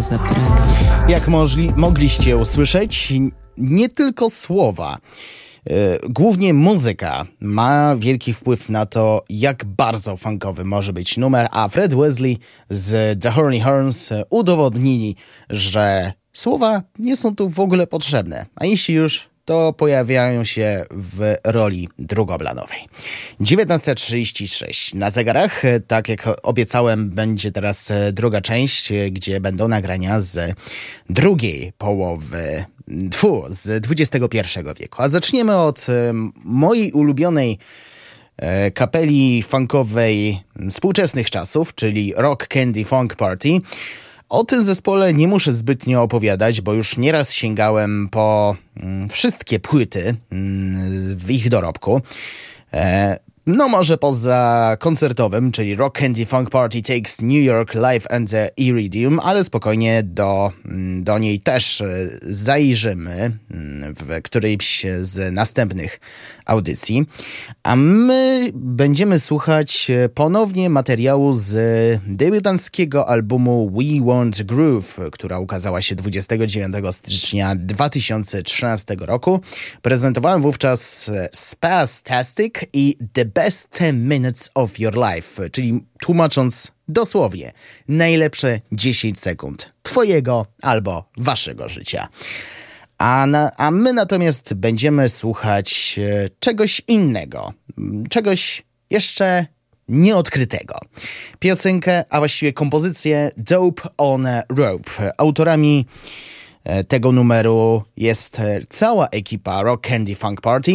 Zapragnie. 0.00 0.56
Jak 1.08 1.28
możli, 1.28 1.72
mogliście 1.76 2.36
usłyszeć, 2.36 3.12
nie 3.56 3.88
tylko 3.88 4.30
słowa. 4.30 4.98
E, 5.70 5.98
głównie 6.08 6.54
muzyka 6.54 7.24
ma 7.40 7.96
wielki 7.96 8.34
wpływ 8.34 8.68
na 8.68 8.86
to, 8.86 9.24
jak 9.28 9.64
bardzo 9.64 10.16
funkowy 10.16 10.64
może 10.64 10.92
być 10.92 11.16
numer, 11.16 11.48
a 11.50 11.68
Fred 11.68 11.94
Wesley 11.94 12.38
z 12.70 13.20
The 13.22 13.30
Horny 13.30 13.60
Horns 13.60 14.10
udowodnili, 14.30 15.16
że 15.50 16.12
słowa 16.32 16.82
nie 16.98 17.16
są 17.16 17.36
tu 17.36 17.48
w 17.48 17.60
ogóle 17.60 17.86
potrzebne. 17.86 18.46
A 18.56 18.66
jeśli 18.66 18.94
już, 18.94 19.28
to 19.44 19.72
pojawiają 19.72 20.44
się 20.44 20.84
w 20.90 21.34
roli 21.44 21.88
drugoplanowej. 21.98 22.78
19.36 23.40 24.94
na 24.94 25.10
zegarach, 25.10 25.62
tak 25.86 26.08
jak 26.08 26.28
obiecałem, 26.42 27.10
będzie 27.10 27.52
teraz 27.52 27.92
druga 28.12 28.40
część, 28.40 28.92
gdzie 29.10 29.40
będą 29.40 29.68
nagrania 29.68 30.20
z 30.20 30.54
drugiej 31.10 31.72
połowy 31.78 32.64
Tfu, 33.10 33.44
z 33.48 33.86
XXI 33.90 34.38
wieku. 34.80 35.02
A 35.02 35.08
zaczniemy 35.08 35.56
od 35.56 35.86
mojej 36.44 36.92
ulubionej 36.92 37.58
e, 38.36 38.70
kapeli 38.70 39.42
funkowej 39.42 40.40
współczesnych 40.70 41.30
czasów, 41.30 41.74
czyli 41.74 42.14
Rock 42.16 42.46
Candy 42.46 42.84
Funk 42.84 43.16
Party. 43.16 43.60
O 44.32 44.44
tym 44.44 44.64
zespole 44.64 45.14
nie 45.14 45.28
muszę 45.28 45.52
zbytnio 45.52 46.02
opowiadać, 46.02 46.60
bo 46.60 46.72
już 46.72 46.96
nieraz 46.96 47.32
sięgałem 47.32 48.08
po 48.10 48.56
mm, 48.76 49.08
wszystkie 49.08 49.60
płyty 49.60 50.14
mm, 50.32 51.16
w 51.16 51.30
ich 51.30 51.48
dorobku. 51.48 52.00
E, 52.72 53.18
no 53.46 53.68
może 53.68 53.98
poza 53.98 54.76
koncertowym, 54.80 55.52
czyli 55.52 55.76
Rock 55.76 55.98
Candy 55.98 56.26
Funk 56.26 56.50
Party 56.50 56.82
Takes 56.82 57.20
New 57.20 57.44
York 57.44 57.74
Live 57.74 58.06
and 58.10 58.30
the 58.30 58.50
Iridium, 58.56 59.20
ale 59.20 59.44
spokojnie 59.44 60.02
do, 60.02 60.52
mm, 60.64 61.04
do 61.04 61.18
niej 61.18 61.40
też 61.40 61.80
e, 61.80 62.08
zajrzymy 62.22 63.38
w 63.84 64.22
którejś 64.22 64.86
z 65.00 65.32
następnych 65.32 66.00
audycji. 66.46 67.06
A 67.62 67.76
my 67.76 68.50
będziemy 68.54 69.18
słuchać 69.18 69.90
e, 69.90 70.08
ponownie 70.08 70.70
materiału 70.70 71.34
z 71.34 71.52
debiutanckiego 72.06 73.08
albumu 73.08 73.70
We 73.70 74.06
Want 74.06 74.42
Groove, 74.42 75.00
która 75.12 75.38
ukazała 75.38 75.82
się 75.82 75.94
29 75.94 76.74
stycznia 76.90 77.54
2013 77.56 78.96
roku. 79.00 79.40
Prezentowałem 79.82 80.42
wówczas 80.42 81.08
e, 81.08 81.28
Spastastic 81.32 82.54
i 82.72 82.96
The 83.12 83.24
Best 83.24 83.68
10 83.78 83.98
Minutes 84.10 84.50
of 84.54 84.78
Your 84.78 84.94
Life, 84.96 85.50
czyli 85.50 85.84
tłumacząc 86.00 86.72
dosłownie 86.88 87.52
najlepsze 87.88 88.60
10 88.72 89.18
sekund 89.18 89.72
Twojego 89.82 90.46
albo 90.62 91.04
Waszego 91.16 91.68
życia. 91.68 92.08
A, 93.02 93.26
na, 93.26 93.50
a 93.56 93.70
my 93.70 93.92
natomiast 93.92 94.54
będziemy 94.54 95.08
słuchać 95.08 95.98
e, 95.98 96.28
czegoś 96.40 96.82
innego, 96.88 97.52
czegoś 98.10 98.62
jeszcze 98.90 99.46
nieodkrytego. 99.88 100.74
Piosenkę, 101.38 102.04
a 102.10 102.18
właściwie 102.18 102.52
kompozycję 102.52 103.30
Dope 103.36 103.82
on 103.98 104.26
Rope. 104.48 105.12
Autorami 105.18 105.86
e, 106.64 106.84
tego 106.84 107.12
numeru 107.12 107.82
jest 107.96 108.40
e, 108.40 108.60
cała 108.70 109.08
ekipa 109.08 109.62
Rock 109.62 109.88
Candy 109.88 110.14
Funk 110.14 110.40
Party, 110.40 110.72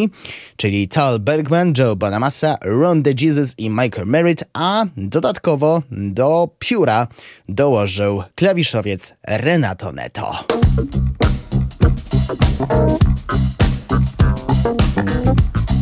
czyli 0.56 0.88
Tal 0.88 1.20
Bergman, 1.20 1.74
Joe 1.78 1.96
Bonamassa, 1.96 2.58
Ron 2.62 3.04
DeJesus 3.04 3.56
i 3.58 3.70
Michael 3.70 4.08
Merritt, 4.08 4.44
a 4.54 4.86
dodatkowo 4.98 5.82
do 5.92 6.50
pióra 6.60 7.08
dołożył 7.50 8.24
klawiszowiec 8.36 9.14
Renato 9.28 9.92
Neto. 9.92 10.46
Thank 12.10 13.02
you. 15.72 15.77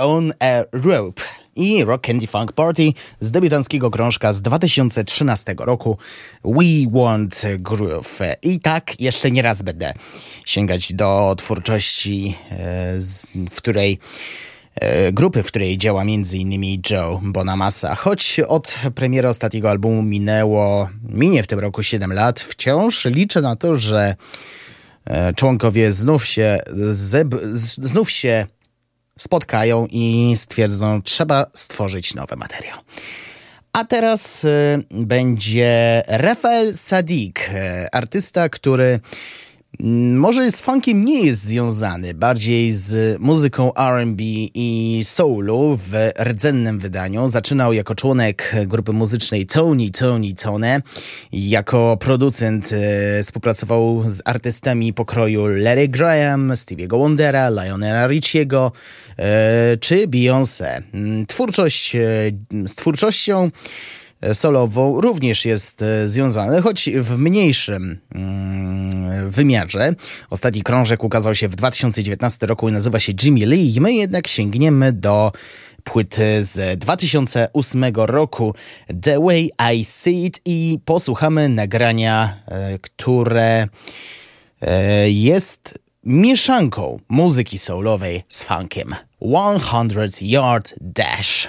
On 0.00 0.32
a 0.40 0.64
Rope 0.72 1.22
i 1.56 1.84
Rock 1.84 2.06
Candy 2.06 2.26
Funk 2.26 2.52
Party 2.52 2.92
z 3.20 3.30
debiutanckiego 3.30 3.90
krążka 3.90 4.32
z 4.32 4.42
2013 4.42 5.54
roku 5.58 5.98
We 6.44 6.90
Want 6.90 7.42
Groove. 7.58 8.18
I 8.42 8.60
tak 8.60 9.00
jeszcze 9.00 9.30
nie 9.30 9.42
raz 9.42 9.62
będę 9.62 9.92
sięgać 10.44 10.92
do 10.92 11.34
twórczości, 11.38 12.36
e, 12.50 12.56
w 13.50 13.56
której 13.56 13.98
e, 14.74 15.12
grupy, 15.12 15.42
w 15.42 15.46
której 15.46 15.78
działa 15.78 16.02
m.in. 16.02 16.82
Joe 16.90 17.20
Bonamassa. 17.22 17.94
Choć 17.94 18.40
od 18.40 18.74
premiery 18.94 19.28
ostatniego 19.28 19.70
albumu 19.70 20.02
minęło, 20.02 20.88
minie 21.08 21.42
w 21.42 21.46
tym 21.46 21.58
roku 21.58 21.82
7 21.82 22.12
lat, 22.12 22.40
wciąż 22.40 23.04
liczę 23.04 23.40
na 23.40 23.56
to, 23.56 23.76
że 23.76 24.14
e, 25.04 25.34
członkowie 25.34 25.92
znów 25.92 26.26
się, 26.26 26.58
znów 27.78 28.10
się 28.10 28.46
spotkają 29.22 29.86
i 29.90 30.34
stwierdzą, 30.36 31.02
trzeba 31.02 31.46
stworzyć 31.54 32.14
nowy 32.14 32.36
materiał. 32.36 32.78
A 33.72 33.84
teraz 33.84 34.44
y, 34.44 34.48
będzie 34.90 36.02
Rafael 36.06 36.74
Sadik, 36.74 37.50
y, 37.50 37.90
artysta, 37.92 38.48
który 38.48 39.00
może 40.14 40.52
z 40.52 40.60
funkiem 40.60 41.04
nie 41.04 41.26
jest 41.26 41.42
związany, 41.42 42.14
bardziej 42.14 42.72
z 42.72 43.20
muzyką 43.20 43.74
R&B 43.74 44.24
i 44.54 45.00
soulu 45.04 45.78
w 45.82 46.10
rdzennym 46.24 46.78
wydaniu. 46.78 47.28
Zaczynał 47.28 47.72
jako 47.72 47.94
członek 47.94 48.54
grupy 48.66 48.92
muzycznej 48.92 49.46
Tony 49.46 49.90
Tony 49.90 50.34
Tone. 50.34 50.82
Jako 51.32 51.96
producent 52.00 52.70
e, 52.72 53.22
współpracował 53.22 54.04
z 54.06 54.22
artystami 54.24 54.92
pokroju 54.92 55.46
Larry 55.46 55.88
Graham, 55.88 56.50
Stevie'ego 56.50 56.98
Wondera, 56.98 57.50
Lionela 57.50 58.06
Richiego 58.06 58.72
e, 59.18 59.76
czy 59.76 60.08
Beyoncé. 60.08 60.82
Twórczość, 61.28 61.96
e, 61.96 61.98
z 62.66 62.74
twórczością 62.74 63.50
solową 64.32 65.00
również 65.00 65.44
jest 65.44 65.82
e, 65.82 66.08
związany, 66.08 66.62
choć 66.62 66.90
w 66.94 67.18
mniejszym 67.18 68.00
mm, 68.14 69.30
wymiarze. 69.30 69.94
Ostatni 70.30 70.62
krążek 70.62 71.04
ukazał 71.04 71.34
się 71.34 71.48
w 71.48 71.56
2019 71.56 72.46
roku 72.46 72.68
i 72.68 72.72
nazywa 72.72 73.00
się 73.00 73.12
Jimmy 73.22 73.46
Lee. 73.46 73.80
My 73.80 73.92
jednak 73.92 74.28
sięgniemy 74.28 74.92
do 74.92 75.32
płyty 75.84 76.44
z 76.44 76.78
2008 76.78 77.84
roku 77.94 78.54
The 79.02 79.20
Way 79.20 79.50
I 79.74 79.84
See 79.84 80.24
It 80.24 80.40
i 80.44 80.78
posłuchamy 80.84 81.48
nagrania, 81.48 82.36
e, 82.46 82.78
które 82.78 83.68
e, 84.60 85.10
jest 85.10 85.78
mieszanką 86.04 87.00
muzyki 87.08 87.58
soulowej 87.58 88.24
z 88.28 88.42
funkiem. 88.42 88.94
100 89.20 90.24
Yard 90.24 90.74
Dash. 90.80 91.48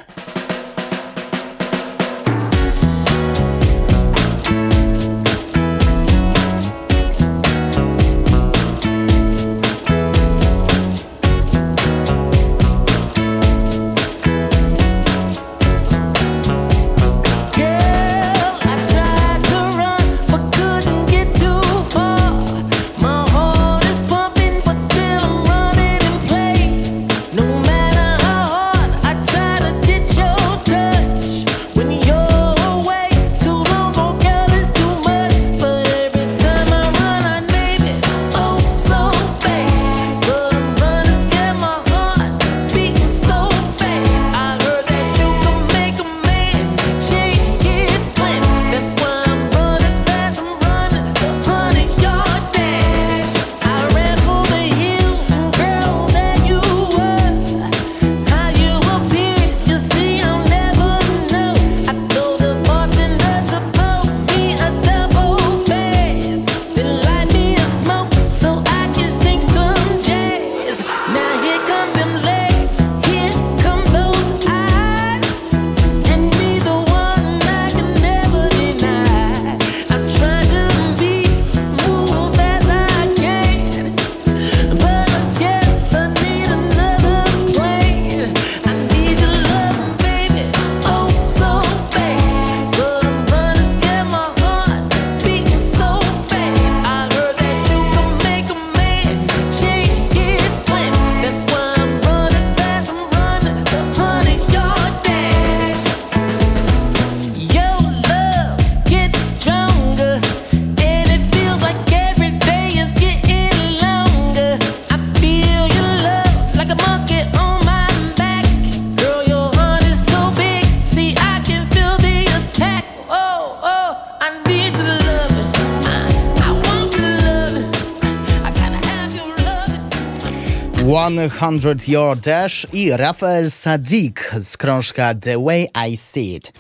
Hundred 131.39 131.88
Your 131.88 132.16
Dash 132.18 132.68
i 132.74 132.91
Rafael 132.91 133.52
Sadik 133.52 134.32
z 134.41 134.58
krążka 134.58 135.16
The 135.16 135.43
Way 135.43 135.68
I 135.89 135.97
See 135.97 136.36
It. 136.36 136.54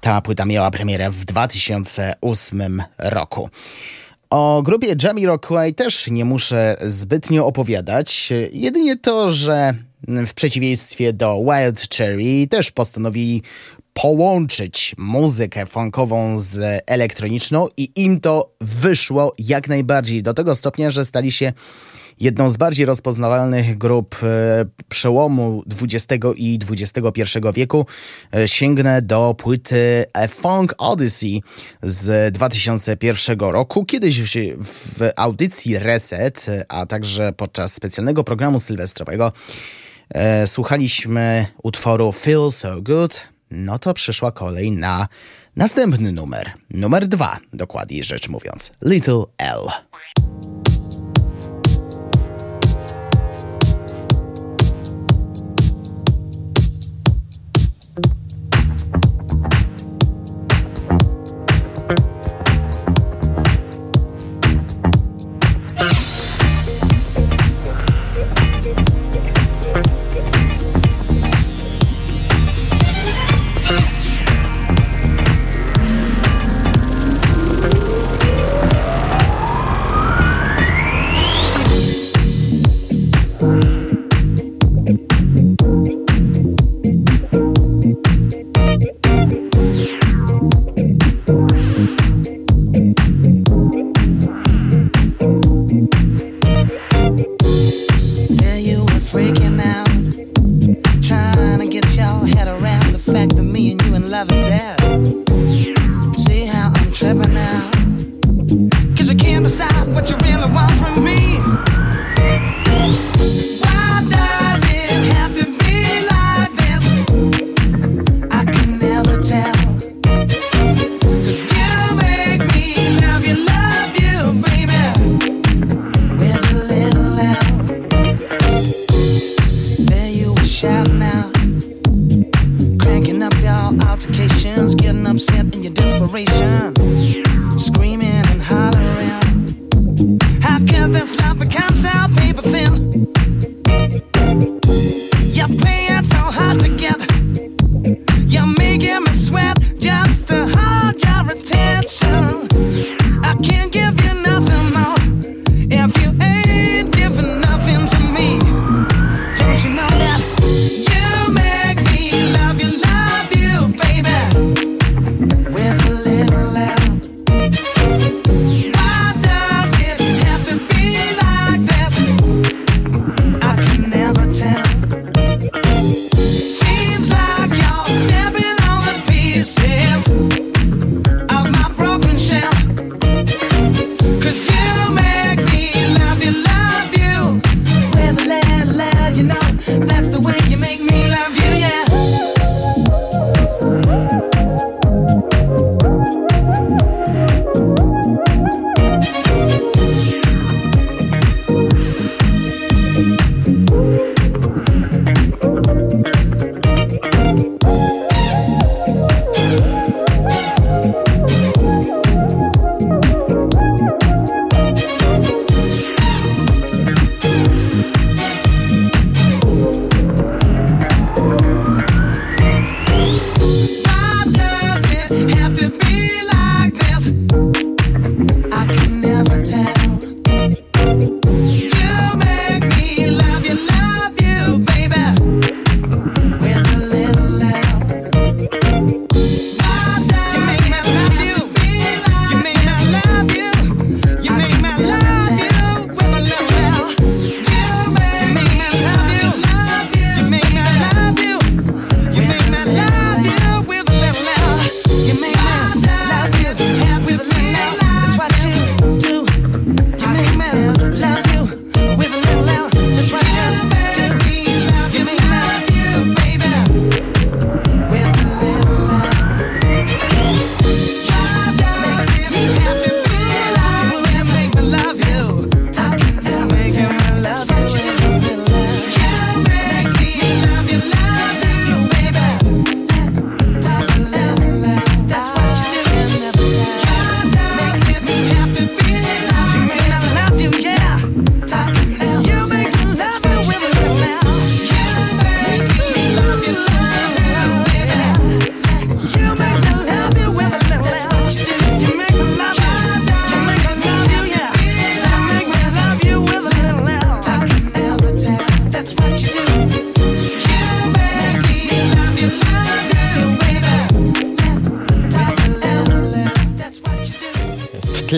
Ta 0.00 0.20
płyta 0.20 0.44
miała 0.44 0.70
premierę 0.70 1.10
w 1.10 1.24
2008 1.24 2.82
roku. 2.98 3.48
O 4.30 4.62
grupie 4.62 4.94
Jamiroquai 5.02 5.74
też 5.74 6.10
nie 6.10 6.24
muszę 6.24 6.76
zbytnio 6.82 7.46
opowiadać, 7.46 8.32
jedynie 8.52 8.96
to, 8.96 9.32
że 9.32 9.74
w 10.08 10.34
przeciwieństwie 10.34 11.12
do 11.12 11.44
Wild 11.44 11.88
Cherry 11.96 12.46
też 12.50 12.70
postanowili 12.70 13.42
połączyć 13.92 14.94
muzykę 14.98 15.66
funkową 15.66 16.40
z 16.40 16.82
elektroniczną 16.86 17.68
i 17.76 17.92
im 17.96 18.20
to 18.20 18.50
wyszło 18.60 19.34
jak 19.38 19.68
najbardziej 19.68 20.22
do 20.22 20.34
tego 20.34 20.54
stopnia, 20.54 20.90
że 20.90 21.04
stali 21.04 21.32
się 21.32 21.52
jedną 22.20 22.50
z 22.50 22.56
bardziej 22.56 22.86
rozpoznawalnych 22.86 23.78
grup 23.78 24.16
e, 24.22 24.64
przełomu 24.88 25.62
XX 25.82 26.24
i 26.36 26.58
XXI 26.70 27.38
wieku, 27.54 27.86
e, 28.34 28.48
sięgnę 28.48 29.02
do 29.02 29.34
płyty 29.38 30.04
A 30.12 30.28
Funk 30.28 30.74
Odyssey 30.78 31.42
z 31.82 32.34
2001 32.34 33.38
roku. 33.38 33.84
Kiedyś 33.84 34.20
w, 34.60 35.10
audycji 35.16 35.78
Reset, 35.78 36.46
a 36.68 36.86
także 36.86 37.32
podczas 37.32 37.74
specjalnego 37.74 38.24
programu 38.24 38.60
sylwestrowego 38.60 39.32
e, 40.10 40.46
słuchaliśmy 40.46 41.46
utworu 41.62 42.12
Feel 42.12 42.50
So 42.50 42.82
Good. 42.82 43.28
No 43.50 43.78
to 43.78 43.94
przyszła 43.94 44.32
kolej 44.32 44.72
na 44.72 45.08
następny 45.56 46.12
numer. 46.12 46.52
Numer 46.70 47.08
dwa, 47.08 47.38
dokładniej 47.52 48.04
rzecz 48.04 48.28
mówiąc. 48.28 48.72
Little 48.82 49.24
L. 49.38 50.53
Bye. 83.44 83.83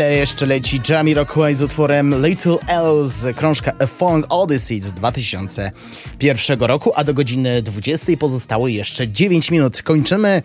Jeszcze 0.04 0.46
leci 0.46 0.80
Jamiroquai 0.88 1.54
z 1.54 1.62
utworem 1.62 2.26
Little 2.26 2.56
L 2.68 3.08
z 3.08 3.36
krążka 3.36 3.72
A 3.78 3.86
Fong 3.86 4.26
Odyssey 4.28 4.80
z 4.80 4.92
2001 4.92 6.60
roku, 6.60 6.92
a 6.94 7.04
do 7.04 7.14
godziny 7.14 7.62
20 7.62 8.16
pozostało 8.18 8.68
jeszcze 8.68 9.08
9 9.08 9.50
minut. 9.50 9.82
Kończymy 9.82 10.42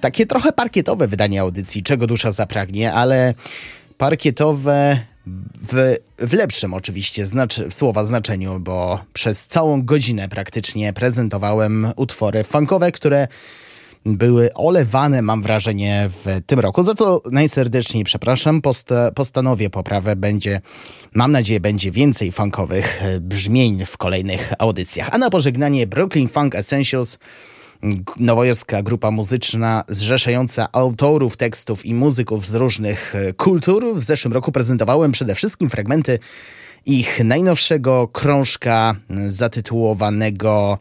takie 0.00 0.26
trochę 0.26 0.52
parkietowe 0.52 1.08
wydanie 1.08 1.40
audycji, 1.40 1.82
czego 1.82 2.06
dusza 2.06 2.32
zapragnie, 2.32 2.92
ale 2.92 3.34
parkietowe 3.98 4.98
w, 5.72 5.96
w 6.18 6.32
lepszym 6.32 6.74
oczywiście 6.74 7.26
znacz, 7.26 7.58
w 7.58 7.74
słowa 7.74 8.04
znaczeniu, 8.04 8.60
bo 8.60 9.04
przez 9.12 9.46
całą 9.46 9.82
godzinę 9.82 10.28
praktycznie 10.28 10.92
prezentowałem 10.92 11.92
utwory 11.96 12.44
funkowe, 12.44 12.92
które 12.92 13.28
były 14.06 14.54
olewane, 14.54 15.22
mam 15.22 15.42
wrażenie, 15.42 16.10
w 16.24 16.40
tym 16.46 16.60
roku, 16.60 16.82
za 16.82 16.94
co 16.94 17.20
najserdeczniej 17.30 18.04
przepraszam. 18.04 18.62
Post 18.62 18.90
postanowię 19.14 19.70
poprawę. 19.70 20.16
Będzie, 20.16 20.60
mam 21.14 21.32
nadzieję, 21.32 21.60
będzie 21.60 21.90
więcej 21.90 22.32
funkowych 22.32 23.02
e, 23.02 23.20
brzmień 23.20 23.86
w 23.86 23.96
kolejnych 23.96 24.52
audycjach. 24.58 25.08
A 25.12 25.18
na 25.18 25.30
pożegnanie 25.30 25.86
Brooklyn 25.86 26.28
Funk 26.28 26.54
Essentials 26.54 27.18
nowojorska 28.16 28.82
grupa 28.82 29.10
muzyczna 29.10 29.84
zrzeszająca 29.88 30.68
autorów 30.72 31.36
tekstów 31.36 31.86
i 31.86 31.94
muzyków 31.94 32.46
z 32.46 32.54
różnych 32.54 33.14
e, 33.14 33.32
kultur. 33.32 33.96
W 33.96 34.04
zeszłym 34.04 34.32
roku 34.32 34.52
prezentowałem 34.52 35.12
przede 35.12 35.34
wszystkim 35.34 35.70
fragmenty 35.70 36.18
ich 36.86 37.24
najnowszego 37.24 38.08
krążka 38.08 38.96
zatytułowanego 39.28 40.78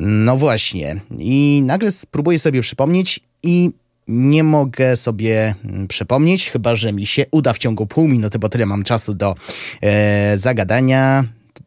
no 0.00 0.36
właśnie. 0.36 1.00
I 1.18 1.62
nagle 1.64 1.90
spróbuję 1.90 2.38
sobie 2.38 2.60
przypomnieć 2.60 3.20
i 3.42 3.70
nie 4.08 4.44
mogę 4.44 4.96
sobie 4.96 5.54
mm, 5.64 5.88
przypomnieć, 5.88 6.50
chyba 6.50 6.74
że 6.74 6.92
mi 6.92 7.06
się 7.06 7.24
uda 7.30 7.52
w 7.52 7.58
ciągu 7.58 7.86
pół 7.86 8.08
minuty, 8.08 8.38
bo 8.38 8.48
tyle 8.48 8.66
mam 8.66 8.84
czasu 8.84 9.14
do 9.14 9.34
e, 9.82 10.38
zagadania. 10.38 11.24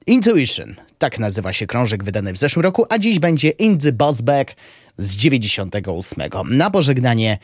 Intuition. 0.08 0.76
Tak 0.98 1.20
nazywa 1.20 1.54
się 1.54 1.68
krążek 1.68 2.04
wydany 2.04 2.34
w 2.34 2.38
zeszłym 2.38 2.64
roku, 2.64 2.86
a 2.90 2.98
dziś 2.98 3.20
będzie 3.20 3.50
In 3.50 3.78
the 3.78 3.92
Buzzback 3.92 4.56
z 4.98 5.16
98. 5.16 6.24
Na 6.50 6.72
pożegnanie 6.72 7.38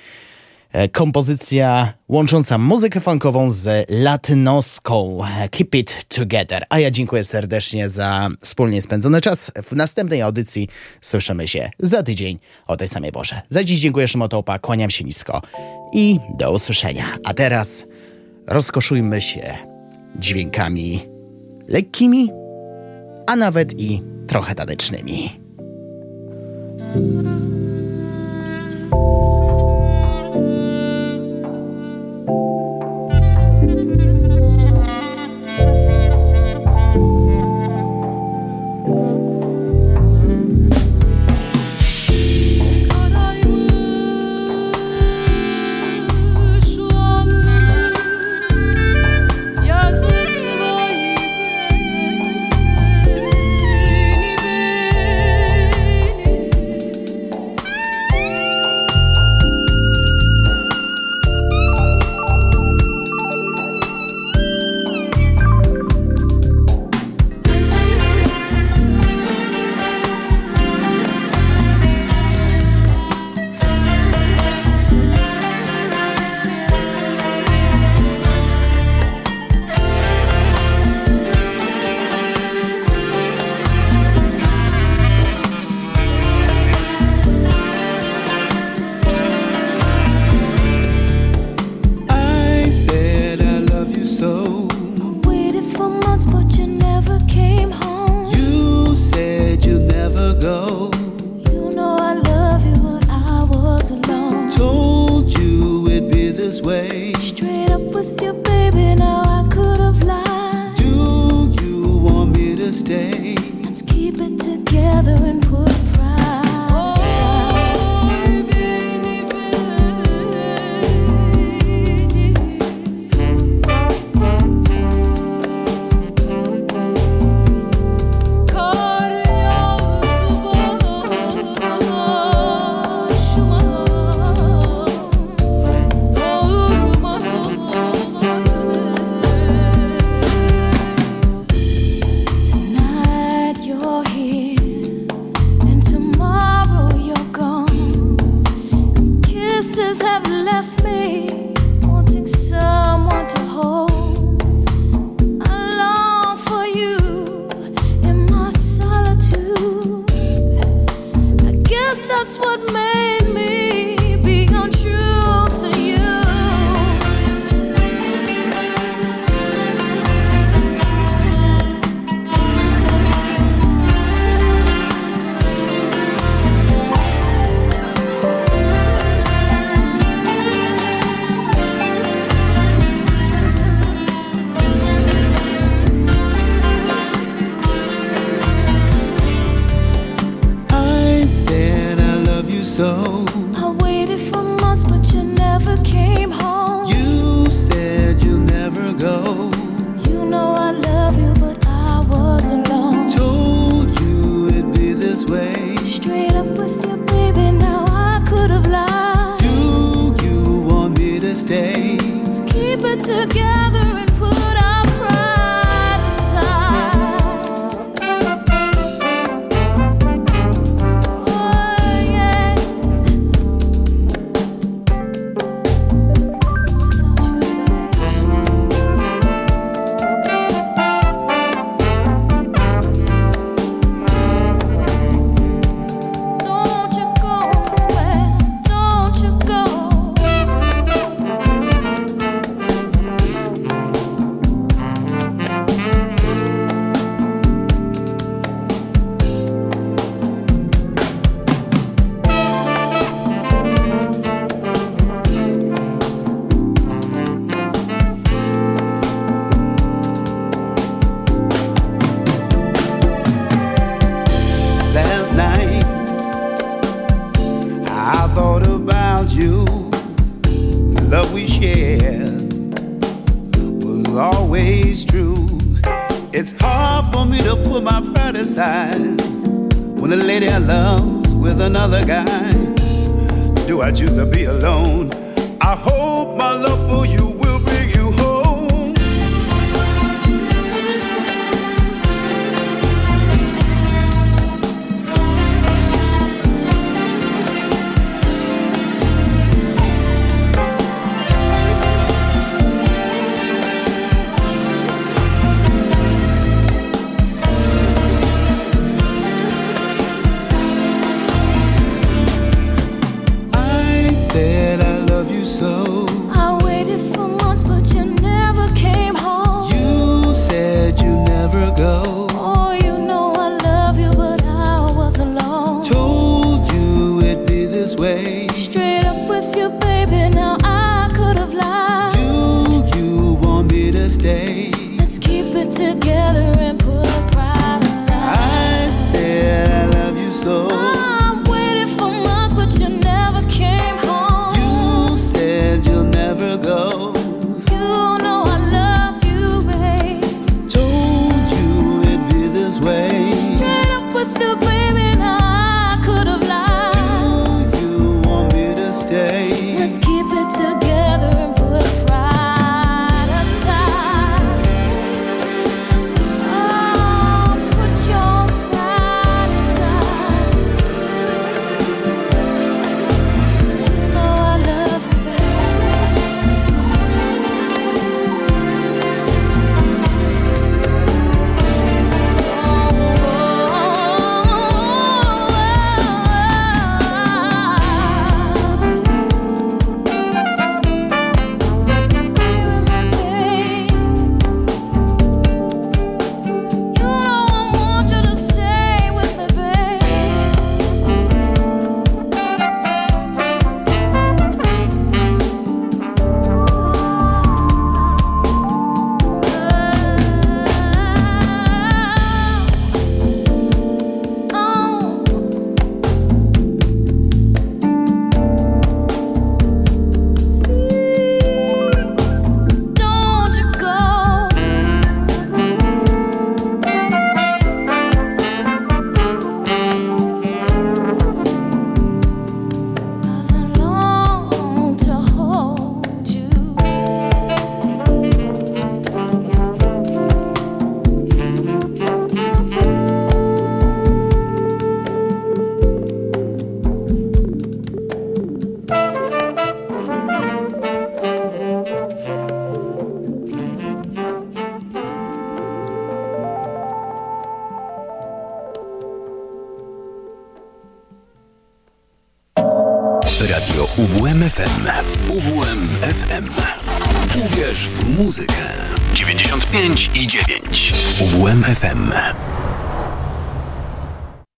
kompozycja 0.91 1.93
łącząca 2.09 2.57
muzykę 2.57 2.99
funkową 2.99 3.49
z 3.49 3.89
latynoską 3.89 5.20
Keep 5.51 5.76
It 5.76 6.05
Together. 6.07 6.65
A 6.70 6.80
ja 6.80 6.91
dziękuję 6.91 7.24
serdecznie 7.24 7.89
za 7.89 8.30
wspólnie 8.41 8.82
spędzony 8.82 9.22
czas. 9.22 9.51
W 9.63 9.72
następnej 9.72 10.22
audycji 10.22 10.67
słyszymy 11.01 11.47
się 11.47 11.70
za 11.80 12.03
tydzień 12.03 12.39
o 12.67 12.78
tej 12.78 12.88
samej 12.88 13.11
porze. 13.11 13.41
Za 13.49 13.63
dziś 13.63 13.80
dziękuję 13.80 14.07
Szymotopa, 14.07 14.59
kłaniam 14.59 14.89
się 14.89 15.03
nisko 15.03 15.41
i 15.93 16.20
do 16.38 16.51
usłyszenia. 16.51 17.05
A 17.24 17.34
teraz 17.34 17.86
rozkoszujmy 18.47 19.22
się 19.22 19.57
dźwiękami 20.15 21.09
lekkimi, 21.67 22.30
a 23.28 23.36
nawet 23.36 23.82
i 23.82 24.01
trochę 24.28 24.55
tanecznymi. 24.55 25.30